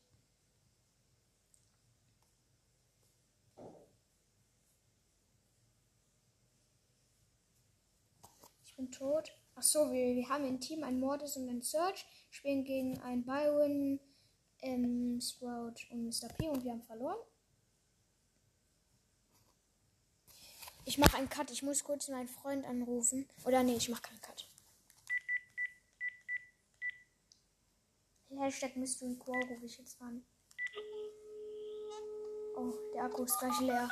Ich 8.65 8.75
bin 8.75 8.91
tot. 8.91 9.31
Ach 9.55 9.63
so, 9.63 9.91
wir, 9.91 10.15
wir 10.15 10.29
haben 10.29 10.45
im 10.45 10.59
Team 10.59 10.83
ein 10.83 10.99
Mortis 10.99 11.37
und 11.37 11.47
ein 11.47 11.61
Search, 11.61 12.05
spielen 12.31 12.63
gegen 12.63 12.99
ein 13.01 13.23
Byron, 13.23 13.99
ähm, 14.61 15.19
Sprout 15.21 15.75
und 15.91 16.05
Mr. 16.05 16.29
P 16.37 16.49
und 16.49 16.63
wir 16.63 16.71
haben 16.71 16.83
verloren. 16.83 17.19
Ich 20.85 20.97
mache 20.97 21.17
einen 21.17 21.29
Cut. 21.29 21.49
Ich 21.51 21.63
muss 21.63 21.83
kurz 21.83 22.09
meinen 22.09 22.27
Freund 22.27 22.65
anrufen. 22.65 23.29
Oder 23.45 23.63
nee, 23.63 23.75
ich 23.75 23.89
mache 23.89 24.01
keinen 24.01 24.21
Cut. 24.21 24.49
Hashtag 28.37 28.75
Mystery 28.75 29.15
Quo 29.15 29.31
rufe 29.31 29.65
ich 29.65 29.77
jetzt 29.77 30.01
an. 30.01 30.25
Oh, 32.57 32.73
der 32.93 33.03
Akku 33.03 33.23
ist 33.23 33.39
gleich 33.39 33.59
leer. 33.61 33.89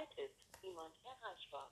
Zurzeit 0.00 0.18
ist 0.18 0.62
niemand 0.62 0.94
erreichbar. 1.04 1.70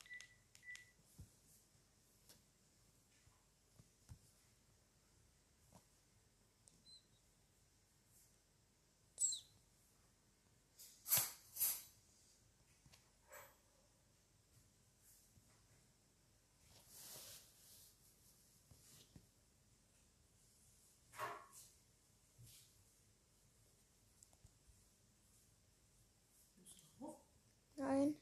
Nein. 27.76 28.14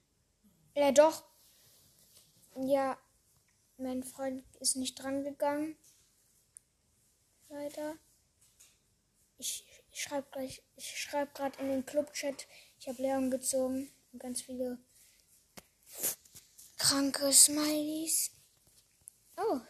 Ja, 0.76 0.92
doch. 0.92 1.24
Ja, 2.54 2.98
mein 3.78 4.02
Freund 4.02 4.44
ist 4.60 4.76
nicht 4.76 5.02
dran 5.02 5.24
gegangen. 5.24 5.74
Leider. 7.48 7.96
Ich, 9.38 9.66
ich 9.90 10.02
schreibe 10.02 10.28
gleich, 10.30 10.62
ich 10.76 11.00
schreibe 11.00 11.32
gerade 11.32 11.58
in 11.60 11.68
den 11.68 11.86
Clubchat. 11.86 12.46
Ich 12.78 12.88
habe 12.88 13.00
Leon 13.00 13.30
gezogen 13.30 13.90
und 14.12 14.18
ganz 14.18 14.42
viele 14.42 14.78
kranke 16.76 17.32
Smileys. 17.32 18.32
Oh. 19.38 19.60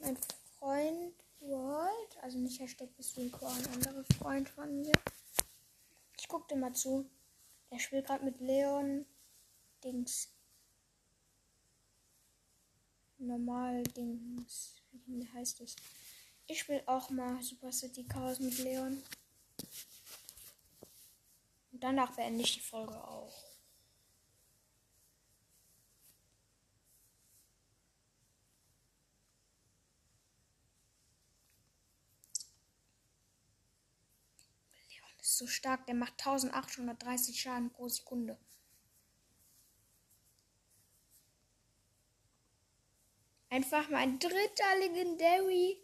Mein 0.00 0.18
Freund 0.58 1.14
Walt, 1.40 2.22
also 2.22 2.36
nicht 2.36 2.60
Hashtag 2.60 2.90
ein 2.98 3.32
ein 3.32 3.66
anderer 3.72 4.04
Freund 4.18 4.50
von 4.50 4.82
mir. 4.82 4.92
Ich 6.18 6.28
guck 6.28 6.46
dir 6.48 6.56
mal 6.56 6.74
zu. 6.74 7.08
Der 7.70 7.78
spielt 7.78 8.06
gerade 8.06 8.24
mit 8.24 8.40
Leon 8.40 9.06
Dings. 9.84 10.32
Normal 13.18 13.82
Dings. 13.84 14.74
Wie 15.06 15.28
heißt 15.28 15.60
es? 15.60 15.76
Ich 16.46 16.60
spiele 16.60 16.86
auch 16.88 17.10
mal 17.10 17.42
Super 17.42 17.70
City 17.72 18.04
Chaos 18.04 18.40
mit 18.40 18.56
Leon. 18.58 19.02
Und 21.72 21.84
danach 21.84 22.14
beende 22.16 22.42
ich 22.42 22.54
die 22.54 22.60
Folge 22.60 22.94
auch. 22.94 23.44
Leon 34.88 35.20
ist 35.20 35.27
so 35.38 35.46
stark, 35.46 35.86
der 35.86 35.94
macht 35.94 36.14
1830 36.14 37.40
Schaden 37.40 37.70
pro 37.70 37.88
Sekunde. 37.88 38.38
Einfach 43.50 43.88
mein 43.88 44.18
dritter 44.18 44.76
Legendary. 44.80 45.82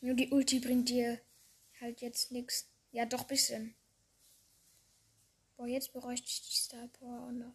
Nur 0.00 0.14
die 0.14 0.30
Ulti 0.30 0.58
bringt 0.60 0.88
dir 0.88 1.20
halt 1.80 2.00
jetzt 2.00 2.32
nichts. 2.32 2.68
Ja, 2.90 3.06
doch 3.06 3.24
bisschen. 3.24 3.74
Boah, 5.56 5.66
jetzt 5.66 5.92
bräuchte 5.92 6.26
ich 6.26 6.42
die 6.42 6.56
Star 6.56 6.88
Power 6.88 7.28
auch 7.28 7.32
noch. 7.32 7.54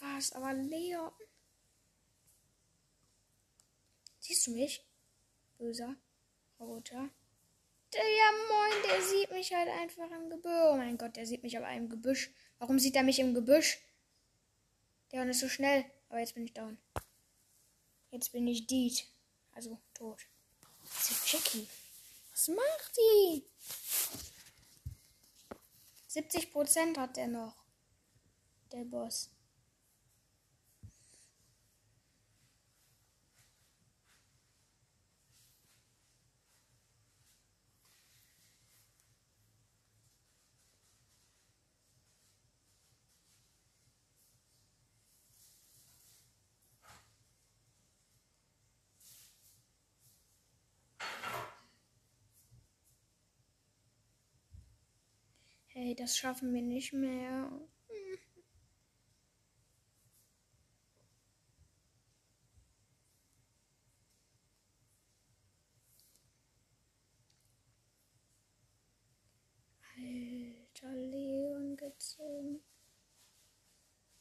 Was? 0.00 0.32
Aber 0.32 0.52
Leon. 0.52 1.10
Siehst 4.26 4.48
du 4.48 4.50
mich? 4.50 4.84
Böser 5.56 5.94
Roboter. 6.58 7.10
Der, 7.92 8.02
ja, 8.02 8.30
moin, 8.48 8.82
der 8.90 9.00
sieht 9.00 9.30
mich 9.30 9.54
halt 9.54 9.68
einfach 9.68 10.10
im 10.10 10.28
Gebüsch. 10.28 10.50
Oh 10.64 10.76
mein 10.76 10.98
Gott, 10.98 11.14
der 11.14 11.26
sieht 11.26 11.44
mich 11.44 11.56
aber 11.56 11.70
im 11.70 11.88
Gebüsch. 11.88 12.32
Warum 12.58 12.80
sieht 12.80 12.96
er 12.96 13.04
mich 13.04 13.20
im 13.20 13.34
Gebüsch? 13.34 13.78
Der 15.12 15.24
ist 15.30 15.38
so 15.38 15.48
schnell. 15.48 15.84
Aber 16.08 16.18
jetzt 16.18 16.34
bin 16.34 16.44
ich 16.44 16.52
down. 16.52 16.76
Jetzt 18.10 18.32
bin 18.32 18.48
ich 18.48 18.66
Deed. 18.66 19.06
Also 19.52 19.78
tot. 19.94 20.26
Das 20.82 21.08
ist 21.12 21.32
Jackie. 21.32 21.68
Was 22.32 22.48
macht 22.48 22.96
die? 22.96 23.44
70% 26.10 26.98
hat 26.98 27.16
der 27.16 27.28
noch. 27.28 27.54
Der 28.72 28.84
Boss. 28.86 29.30
Hey, 55.86 55.94
das 55.94 56.18
schaffen 56.18 56.52
wir 56.52 56.62
nicht 56.62 56.92
mehr. 56.92 57.48
Alter, 69.96 70.92
Leon 70.92 71.76
gezogen. 71.76 72.64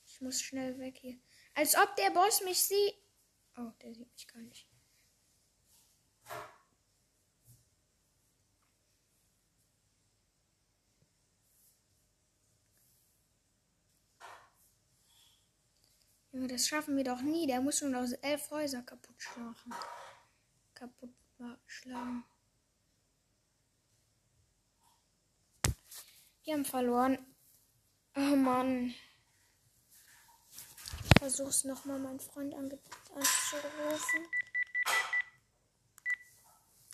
Ich 0.06 0.21
muss 0.21 0.39
schnell 0.39 0.78
weg 0.78 0.99
hier. 0.99 1.17
Als 1.56 1.75
ob 1.75 1.95
der 1.95 2.12
Boss 2.12 2.43
mich 2.43 2.60
sieht. 2.60 2.93
Oh, 3.58 3.71
der 3.82 3.95
sieht 3.95 4.13
mich 4.13 4.28
gar 4.28 4.43
nicht. 4.43 4.74
Junge, 16.36 16.50
das 16.50 16.67
schaffen 16.67 16.98
wir 16.98 17.06
doch 17.06 17.21
nie. 17.21 17.48
Der 17.48 17.62
muss 17.62 17.82
nur 17.82 17.91
noch 17.91 18.10
elf 18.21 18.52
Häuser 18.52 18.82
kaputt 18.82 19.15
schlagen. 19.17 19.74
Kaputt 20.74 21.15
schlagen. 21.65 22.26
Wir 26.43 26.56
haben 26.56 26.65
verloren. 26.65 27.26
Oh 28.17 28.36
Mann. 28.36 28.93
Ich 31.04 31.19
versuch's 31.19 31.63
nochmal, 31.63 32.00
meinen 32.00 32.19
Freund 32.19 32.54
anzurufen. 32.54 34.28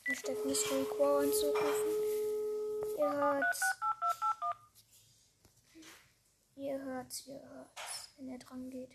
Hashtag 0.06 0.45
Mystery 0.45 0.86
Quo 0.86 1.17
anzurufen. 1.17 1.91
Ihr 2.95 3.12
hört's. 3.12 3.62
Ihr 6.56 6.80
hört's, 6.80 7.25
ihr 7.25 7.41
hört's, 7.41 8.00
wenn 8.21 8.29
er 8.29 8.38
dran 8.38 8.69
geht. 8.69 8.91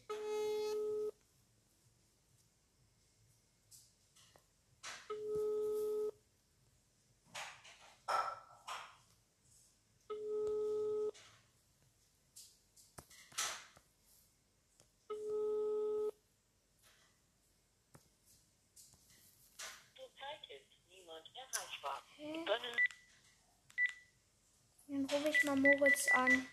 Dann 24.88 25.04
rufe 25.06 25.28
ich 25.28 25.44
mal 25.44 25.56
Moritz 25.56 26.08
an. 26.12 26.46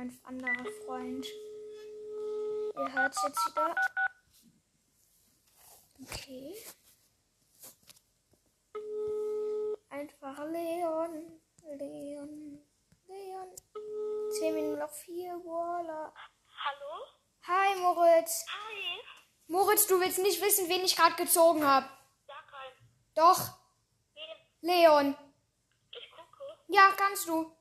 Mein 0.00 0.18
anderer 0.24 0.64
Freund. 0.86 1.26
Ihr 2.74 2.92
hört 2.94 3.14
es 3.14 3.22
jetzt 3.22 3.46
wieder. 3.46 3.74
Okay. 6.02 6.56
Einfach 9.90 10.38
Leon. 10.46 11.42
Leon. 11.64 12.66
Leon. 13.08 13.48
10 14.38 14.54
Minuten 14.54 14.78
noch 14.78 14.90
4. 14.90 15.32
Waller. 15.44 16.14
Hallo? 16.64 17.04
Hi 17.42 17.78
Moritz. 17.80 18.46
Hi. 18.48 19.02
Moritz, 19.48 19.86
du 19.86 20.00
willst 20.00 20.20
nicht 20.20 20.40
wissen, 20.40 20.66
wen 20.70 20.80
ich 20.80 20.96
gerade 20.96 21.16
gezogen 21.16 21.62
habe. 21.66 21.86
Sag 22.26 22.50
rein. 22.54 22.72
Doch. 23.14 23.50
Wen? 24.14 24.46
Leon. 24.62 25.14
Ich 25.90 26.10
gucke. 26.10 26.58
Ja, 26.68 26.90
kannst 26.96 27.28
du. 27.28 27.54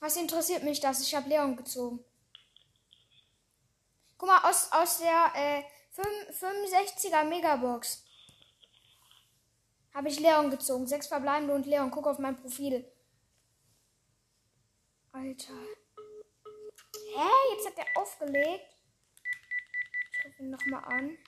Was 0.00 0.16
interessiert 0.16 0.62
mich 0.62 0.80
das? 0.80 1.02
Ich 1.02 1.14
habe 1.14 1.28
Leon 1.28 1.56
gezogen. 1.56 2.02
Guck 4.16 4.28
mal, 4.28 4.48
aus, 4.48 4.72
aus 4.72 4.98
der 4.98 5.32
äh, 5.34 5.62
5 5.92 6.42
65er 6.42 7.24
Megabox 7.24 8.04
habe 9.92 10.08
ich 10.08 10.20
Leon 10.20 10.50
gezogen. 10.50 10.86
Sechs 10.86 11.06
verbleibende 11.06 11.54
und 11.54 11.66
Leon. 11.66 11.90
Guck 11.90 12.06
auf 12.06 12.18
mein 12.18 12.36
Profil. 12.36 12.84
Alter. 15.12 15.54
Hä? 17.14 17.28
Jetzt 17.54 17.66
hat 17.66 17.78
er 17.78 18.00
aufgelegt. 18.00 18.76
Ich 20.12 20.26
rufe 20.26 20.42
ihn 20.42 20.50
nochmal 20.50 20.84
an. 20.84 21.18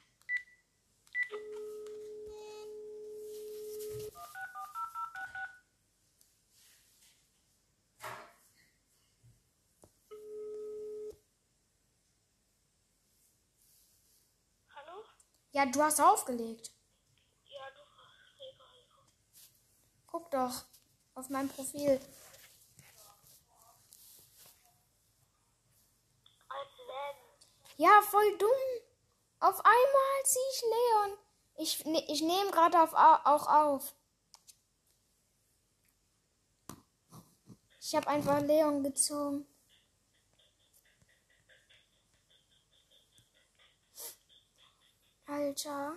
Ja, 15.53 15.67
du 15.67 15.83
hast 15.83 16.01
aufgelegt. 16.01 16.73
Ja, 17.47 17.71
du. 17.77 17.83
Guck 20.07 20.31
doch 20.31 20.65
auf 21.15 21.29
mein 21.31 21.49
Profil. 21.49 22.01
Ja, 27.77 28.01
voll 28.03 28.39
dumm. 28.39 28.49
Auf 29.41 29.59
einmal 29.65 30.25
ziehe 30.25 30.45
ich 30.53 30.63
Leon. 30.63 31.19
Ich, 31.57 31.85
ne- 31.85 32.05
ich 32.09 32.23
nehme 32.23 32.51
gerade 32.51 32.81
auf, 32.83 32.95
auch 32.95 33.47
auf. 33.49 33.95
Ich 37.81 37.95
habe 37.95 38.07
einfach 38.09 38.41
Leon 38.41 38.83
gezogen. 38.83 39.47
Alter. 45.53 45.93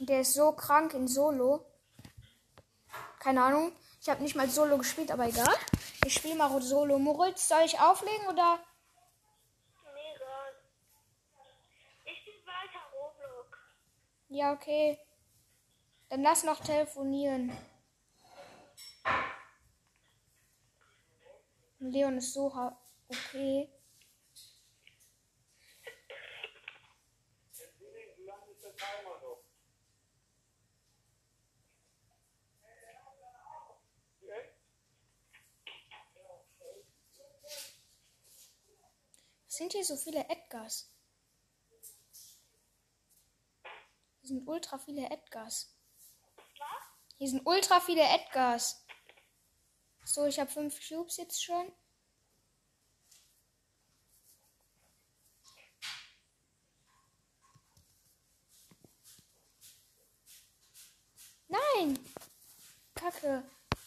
Der 0.00 0.20
ist 0.20 0.34
so 0.34 0.52
krank 0.52 0.92
in 0.92 1.08
Solo. 1.08 1.64
Keine 3.20 3.42
Ahnung. 3.42 3.72
Ich 4.02 4.10
habe 4.10 4.22
nicht 4.22 4.36
mal 4.36 4.50
Solo 4.50 4.76
gespielt, 4.76 5.10
aber 5.10 5.28
egal. 5.28 5.54
Ich 6.04 6.12
spiele 6.12 6.34
mal 6.34 6.60
Solo. 6.60 6.98
Moritz, 6.98 7.48
soll 7.48 7.62
ich 7.64 7.80
auflegen 7.80 8.26
oder? 8.26 8.58
Nee, 9.94 10.14
egal. 10.14 10.52
Ich 12.04 12.18
spiele 12.18 12.36
weiter 12.44 12.82
Roblox. 12.92 13.58
Ja, 14.28 14.52
okay. 14.52 14.98
Dann 16.10 16.22
lass 16.22 16.44
noch 16.44 16.60
telefonieren. 16.60 17.56
Leon 21.78 22.18
ist 22.18 22.34
so 22.34 22.54
ha- 22.54 22.76
Okay. 23.12 23.68
Was 39.44 39.58
sind 39.58 39.72
hier 39.72 39.84
so 39.84 39.96
viele 39.96 40.26
Edgars? 40.30 40.90
Hier 44.20 44.28
sind 44.28 44.48
ultra 44.48 44.78
viele 44.78 45.10
Edgars. 45.10 45.76
Hier 47.18 47.28
sind 47.28 47.46
ultra 47.46 47.80
viele 47.80 48.02
Edgars. 48.02 48.86
So, 50.04 50.24
ich 50.24 50.40
habe 50.40 50.50
fünf 50.50 50.80
Cubes 50.88 51.18
jetzt 51.18 51.44
schon. 51.44 51.70
Kacke. 63.22 63.44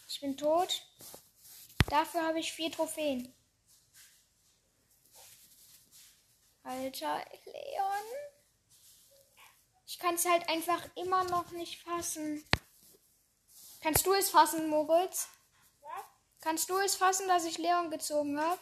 Ich 0.07 0.21
bin 0.21 0.37
tot. 0.37 0.81
Dafür 1.89 2.25
habe 2.25 2.39
ich 2.39 2.53
vier 2.53 2.71
Trophäen. 2.71 3.33
Alter, 6.63 7.23
Leon. 7.45 8.05
Ich 9.85 9.99
kann 9.99 10.15
es 10.15 10.25
halt 10.25 10.47
einfach 10.49 10.81
immer 10.95 11.23
noch 11.25 11.51
nicht 11.51 11.83
fassen. 11.83 12.43
Kannst 13.81 14.05
du 14.05 14.13
es 14.13 14.29
fassen, 14.29 14.67
Moritz? 14.67 15.27
Was? 15.81 16.05
Kannst 16.41 16.69
du 16.69 16.77
es 16.79 16.95
fassen, 16.95 17.27
dass 17.27 17.45
ich 17.45 17.57
Leon 17.57 17.91
gezogen 17.91 18.39
habe? 18.39 18.59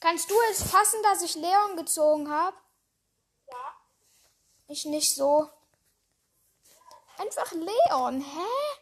Kannst 0.00 0.30
du 0.30 0.34
es 0.50 0.62
fassen, 0.62 1.02
dass 1.02 1.22
ich 1.22 1.34
Leon 1.34 1.76
gezogen 1.76 2.30
habe? 2.30 2.56
Ja. 3.50 3.76
Ich 4.68 4.84
nicht 4.84 5.14
so. 5.14 5.50
Einfach 7.18 7.52
Leon, 7.52 8.20
hä? 8.20 8.80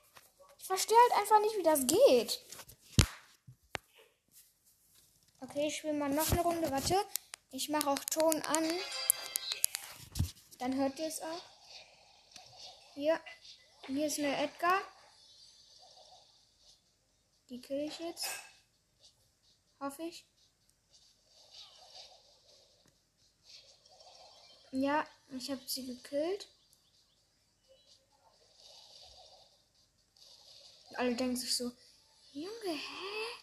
Ich 0.59 0.67
verstehe 0.67 0.97
halt 0.97 1.21
einfach 1.21 1.41
nicht, 1.41 1.57
wie 1.57 1.63
das 1.63 1.87
geht. 1.87 2.41
Okay, 5.41 5.67
ich 5.67 5.77
spiele 5.77 5.95
mal 5.95 6.09
noch 6.09 6.31
eine 6.31 6.41
Runde. 6.43 6.71
Warte. 6.71 6.97
Ich 7.51 7.69
mache 7.69 7.91
auch 7.91 7.99
Ton 7.99 8.41
an. 8.43 8.71
Dann 10.59 10.75
hört 10.77 10.99
ihr 10.99 11.09
es 11.09 11.21
auch. 11.21 11.43
Hier. 12.95 13.21
Hier 13.87 14.07
ist 14.07 14.19
eine 14.19 14.37
Edgar. 14.37 14.81
Die 17.49 17.61
kill 17.61 17.89
ich 17.89 17.99
jetzt. 17.99 18.29
Hoffe 19.81 20.05
ich. 20.05 20.25
Ja, 24.71 25.05
ich 25.31 25.51
habe 25.51 25.61
sie 25.67 25.85
gekillt. 25.85 26.49
Alle 30.99 31.15
denken 31.15 31.37
sich 31.37 31.57
so, 31.57 31.71
Junge, 32.33 32.73
hä? 32.73 33.39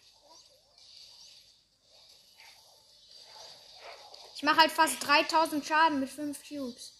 Ich 4.34 4.42
mache 4.42 4.56
halt 4.60 4.72
fast 4.72 5.06
3000 5.06 5.64
Schaden 5.66 6.00
mit 6.00 6.08
5 6.10 6.38
Cubes. 6.48 6.94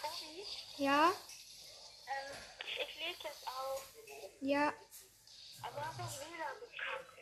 Tobi, 0.00 0.44
Ja, 0.84 1.08
ähm, 1.10 2.36
ich 2.64 2.96
lese 2.98 3.20
jetzt 3.22 3.46
auf. 3.46 3.84
ja. 4.40 4.72
Aber 5.62 5.86
hast 5.96 6.18
du 6.20 6.26
wieder 6.26 6.54
gekackt? 6.60 7.18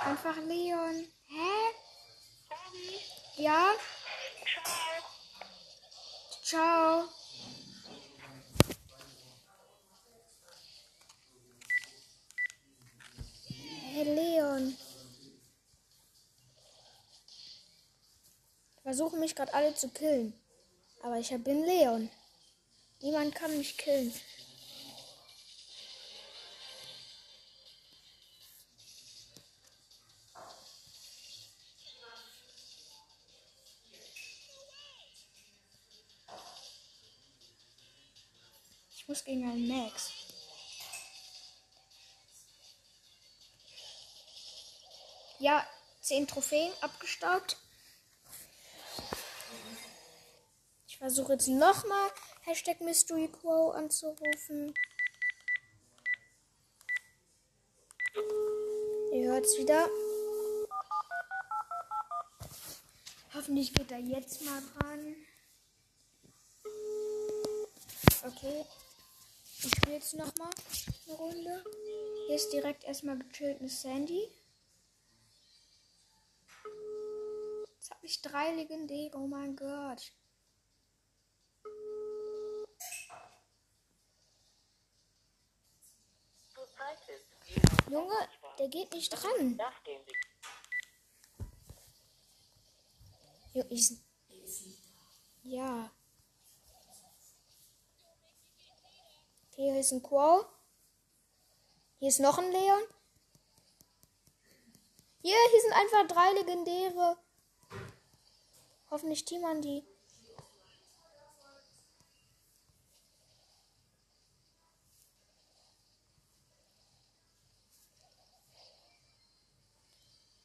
Einfach 0.00 0.36
Leon. 0.36 1.06
Hä? 1.28 1.74
Tobi, 2.48 3.00
Ja? 3.36 3.72
Ciao. 4.52 4.68
Ciao. 6.42 7.08
Hey 13.92 14.04
Leon. 14.04 14.76
Versuchen 18.82 19.20
mich 19.20 19.34
gerade 19.34 19.52
alle 19.54 19.74
zu 19.74 19.88
killen. 19.90 20.32
Aber 21.02 21.18
ich 21.18 21.28
bin 21.44 21.64
Leon. 21.64 22.10
Niemand 23.00 23.34
kann 23.34 23.56
mich 23.56 23.76
killen. 23.76 24.12
Muss 39.10 39.24
gegen 39.24 39.42
einen 39.42 39.66
Max. 39.66 40.12
Ja, 45.40 45.66
10 46.02 46.28
Trophäen 46.28 46.72
abgestaubt. 46.80 47.56
Ich 50.86 50.96
versuche 50.96 51.32
jetzt 51.32 51.48
nochmal 51.48 52.12
Hashtag 52.42 52.80
Mystery 52.82 53.26
Quo 53.26 53.70
anzurufen. 53.70 54.72
Ihr 59.12 59.32
hört 59.32 59.44
es 59.44 59.58
wieder. 59.58 59.88
Hoffentlich 63.34 63.74
geht 63.74 63.90
er 63.90 63.98
jetzt 63.98 64.42
mal 64.42 64.62
dran. 64.78 65.16
Okay. 68.22 68.64
Ich 69.62 69.70
spiele 69.70 69.96
jetzt 69.96 70.14
nochmal 70.14 70.48
eine 71.06 71.16
Runde. 71.16 71.64
Hier 72.26 72.36
ist 72.36 72.50
direkt 72.50 72.84
erstmal 72.84 73.18
gechillt 73.18 73.60
eine 73.60 73.68
Sandy. 73.68 74.26
Jetzt 77.74 77.90
habe 77.90 78.06
ich 78.06 78.22
drei 78.22 78.54
Legendäre. 78.54 79.18
Oh 79.18 79.26
mein 79.26 79.54
Gott. 79.54 80.12
Junge, 87.90 88.28
der 88.58 88.68
geht 88.68 88.92
nicht 88.94 89.10
dran. 89.10 89.58
Ja. 95.42 95.90
Okay, 99.60 99.72
hier 99.72 99.80
ist 99.80 99.92
ein 99.92 100.02
Quo. 100.02 100.42
Hier 101.98 102.08
ist 102.08 102.18
noch 102.18 102.38
ein 102.38 102.50
Leon. 102.50 102.82
Hier, 105.20 105.36
hier 105.50 105.60
sind 105.60 105.74
einfach 105.74 106.06
drei 106.06 106.32
Legendäre. 106.32 107.18
Hoffentlich 108.90 109.22
teamern 109.26 109.60
die. 109.60 109.84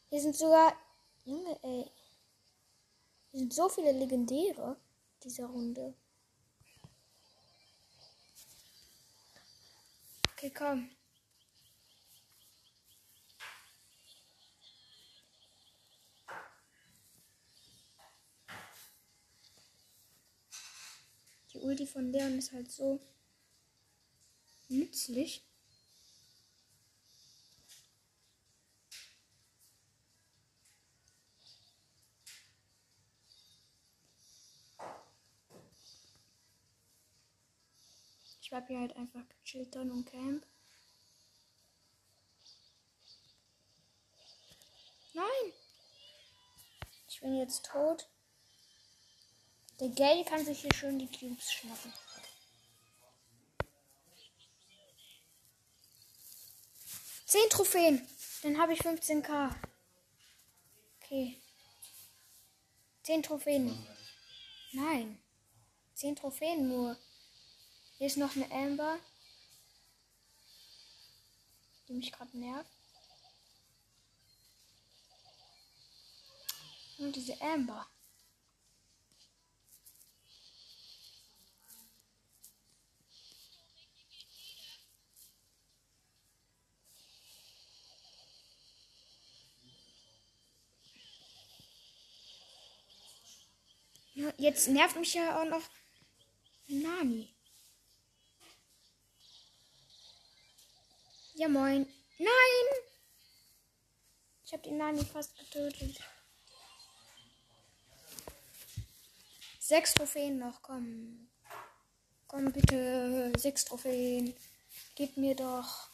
Hier 0.09 0.19
sind 0.19 0.35
sogar. 0.35 0.75
Junge, 1.23 1.57
ey. 1.63 1.89
Hier 3.31 3.39
sind 3.39 3.53
so 3.53 3.69
viele 3.69 3.93
Legendäre 3.93 4.75
dieser 5.23 5.45
Runde. 5.45 5.95
Okay, 10.37 10.51
komm. 10.53 10.89
Die 21.53 21.59
Ulti 21.59 21.87
von 21.87 22.11
Leon 22.11 22.37
ist 22.37 22.51
halt 22.51 22.69
so 22.69 22.99
nützlich. 24.67 25.44
Ich 38.45 38.51
bleib 38.51 38.67
hier 38.67 38.79
halt 38.79 38.95
einfach 38.95 39.23
gechillt 39.43 39.75
und 39.75 40.05
camp. 40.05 40.45
Nein! 45.15 45.53
Ich 47.09 47.19
bin 47.21 47.37
jetzt 47.37 47.65
tot. 47.65 48.07
Der 49.79 49.89
Gay 49.89 50.23
kann 50.25 50.45
sich 50.45 50.61
hier 50.61 50.71
schön 50.75 50.99
die 50.99 51.07
Cubes 51.07 51.51
schnappen. 51.51 51.91
Zehn 57.25 57.49
Trophäen. 57.49 58.07
Dann 58.43 58.59
habe 58.59 58.73
ich 58.73 58.81
15k. 58.81 59.55
Okay. 61.01 61.41
Zehn 63.01 63.23
Trophäen. 63.23 63.87
Nein. 64.73 65.19
Zehn 65.95 66.15
Trophäen 66.15 66.67
nur. 66.67 66.95
Hier 67.97 68.07
ist 68.07 68.17
noch 68.17 68.35
eine 68.35 68.51
Amber. 68.51 68.99
die 71.87 71.93
mich 71.93 72.11
gerade 72.11 72.37
nervt. 72.37 72.69
Und 76.97 77.15
diese 77.15 77.39
Amber. 77.41 77.87
Jetzt 94.37 94.69
nervt 94.69 94.95
mich 94.95 95.13
ja 95.13 95.41
auch 95.41 95.45
noch 95.45 95.63
Nani. 96.67 97.34
Ja, 101.37 101.49
moin. 101.49 101.85
Nein! 102.17 102.67
Ich 104.45 104.53
habe 104.53 104.63
die 104.63 104.71
Nani 104.71 105.03
fast 105.03 105.37
getötet. 105.37 105.99
Sechs 109.59 109.93
Trophäen 109.93 110.39
noch, 110.39 110.61
komm. 110.61 111.27
Komm 112.27 112.53
bitte, 112.53 113.33
sechs 113.37 113.65
Trophäen. 113.65 114.33
Gib 114.95 115.17
mir 115.17 115.35
doch 115.35 115.89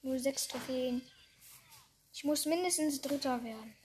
nur 0.00 0.18
sechs 0.18 0.48
Trophäen. 0.48 1.02
Ich 2.14 2.24
muss 2.24 2.46
mindestens 2.46 3.02
Dritter 3.02 3.44
werden. 3.44 3.76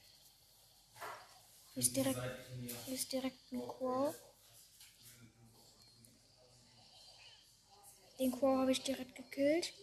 Hier 1.73 1.83
ist 1.83 1.93
direkt, 1.97 2.21
hier 2.85 2.95
ist 2.95 3.11
direkt 3.11 3.51
ein 3.51 3.67
Quo. 3.67 4.15
Den 8.19 8.31
Quo 8.31 8.57
habe 8.57 8.71
ich 8.71 8.81
direkt 8.81 9.15
gekillt. 9.15 9.73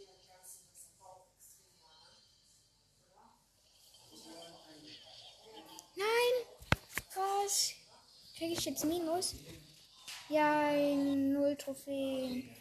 Nein! 6.03 6.47
Was? 7.15 7.75
Kriege 8.37 8.55
ich 8.55 8.65
jetzt 8.65 8.85
Minus? 8.85 9.35
Ja, 10.29 10.73
null 10.73 11.57
Trophäen. 11.57 12.57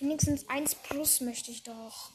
Wenigstens 0.00 0.48
1 0.48 0.74
plus 0.76 1.20
möchte 1.20 1.50
ich 1.50 1.62
doch. 1.62 2.12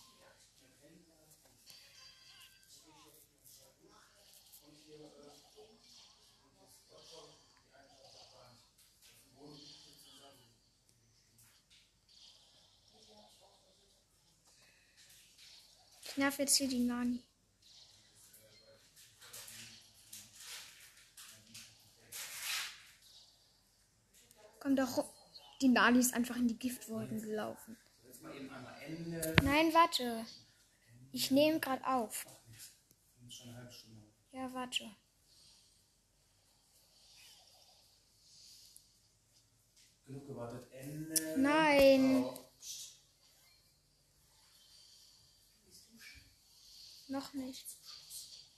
Ich 16.05 16.17
nerv 16.17 16.37
jetzt 16.37 16.55
hier 16.57 16.67
die 16.67 16.79
Nani. 16.79 17.23
Doch. 24.75 24.97
ru- 24.97 25.09
Die 25.61 25.67
Nani 25.69 25.99
ist 25.99 26.13
einfach 26.13 26.35
in 26.35 26.47
die 26.47 26.57
Giftwolken 26.57 27.21
gelaufen. 27.21 27.77
Nein, 29.43 29.73
warte. 29.73 30.25
Ich 31.11 31.31
nehme 31.31 31.59
gerade 31.59 31.85
auf. 31.85 32.25
Ja, 34.31 34.51
warte. 34.53 34.89
Genug 40.05 40.27
gewartet. 40.27 40.67
Ende. 40.71 41.35
Nein. 41.37 42.25
Noch 47.07 47.33
nicht. 47.33 47.65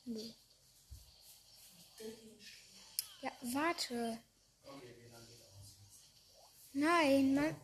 Nö. 0.05 0.19
Ja, 3.21 3.31
warte. 3.53 4.19
Okay, 4.63 4.95
wie 4.99 5.11
lange 5.11 5.25
geht 5.27 5.41
aus? 5.41 5.75
Nein, 6.77 7.33
Mann. 7.33 7.55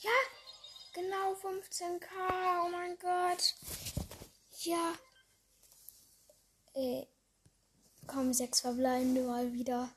Ja, 0.00 0.10
genau 0.92 1.32
15k. 1.34 2.06
Oh 2.66 2.68
mein 2.68 2.98
Gott. 2.98 3.54
Ja. 4.64 4.94
Äh, 6.74 7.06
Komm, 8.12 8.34
sechs 8.34 8.60
verbleibende 8.60 9.22
mal 9.22 9.54
wieder. 9.54 9.88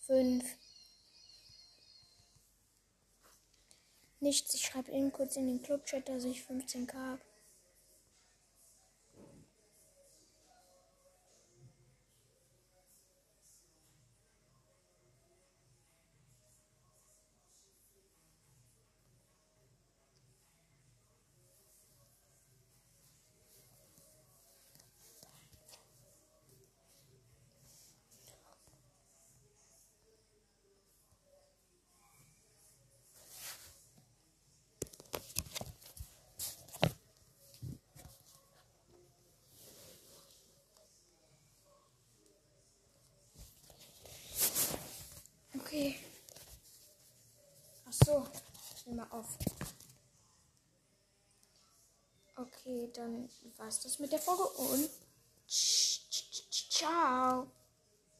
Fünf. 0.00 0.44
Nichts, 4.20 4.52
ich 4.52 4.66
schreibe 4.66 4.92
eben 4.92 5.10
kurz 5.12 5.36
in 5.36 5.46
den 5.46 5.62
Clubchat, 5.62 6.06
dass 6.10 6.24
ich 6.24 6.42
15k 6.42 6.92
habe. 6.92 7.22
Okay. 45.68 45.96
Ach 47.86 47.92
so, 48.08 48.26
mal 48.94 49.06
auf. 49.10 49.36
Okay, 52.36 52.90
dann 52.94 53.28
war's 53.58 53.80
das 53.80 53.98
mit 53.98 54.12
der 54.12 54.18
Folge 54.18 54.44
und 54.44 54.88
ciao. 56.50 57.50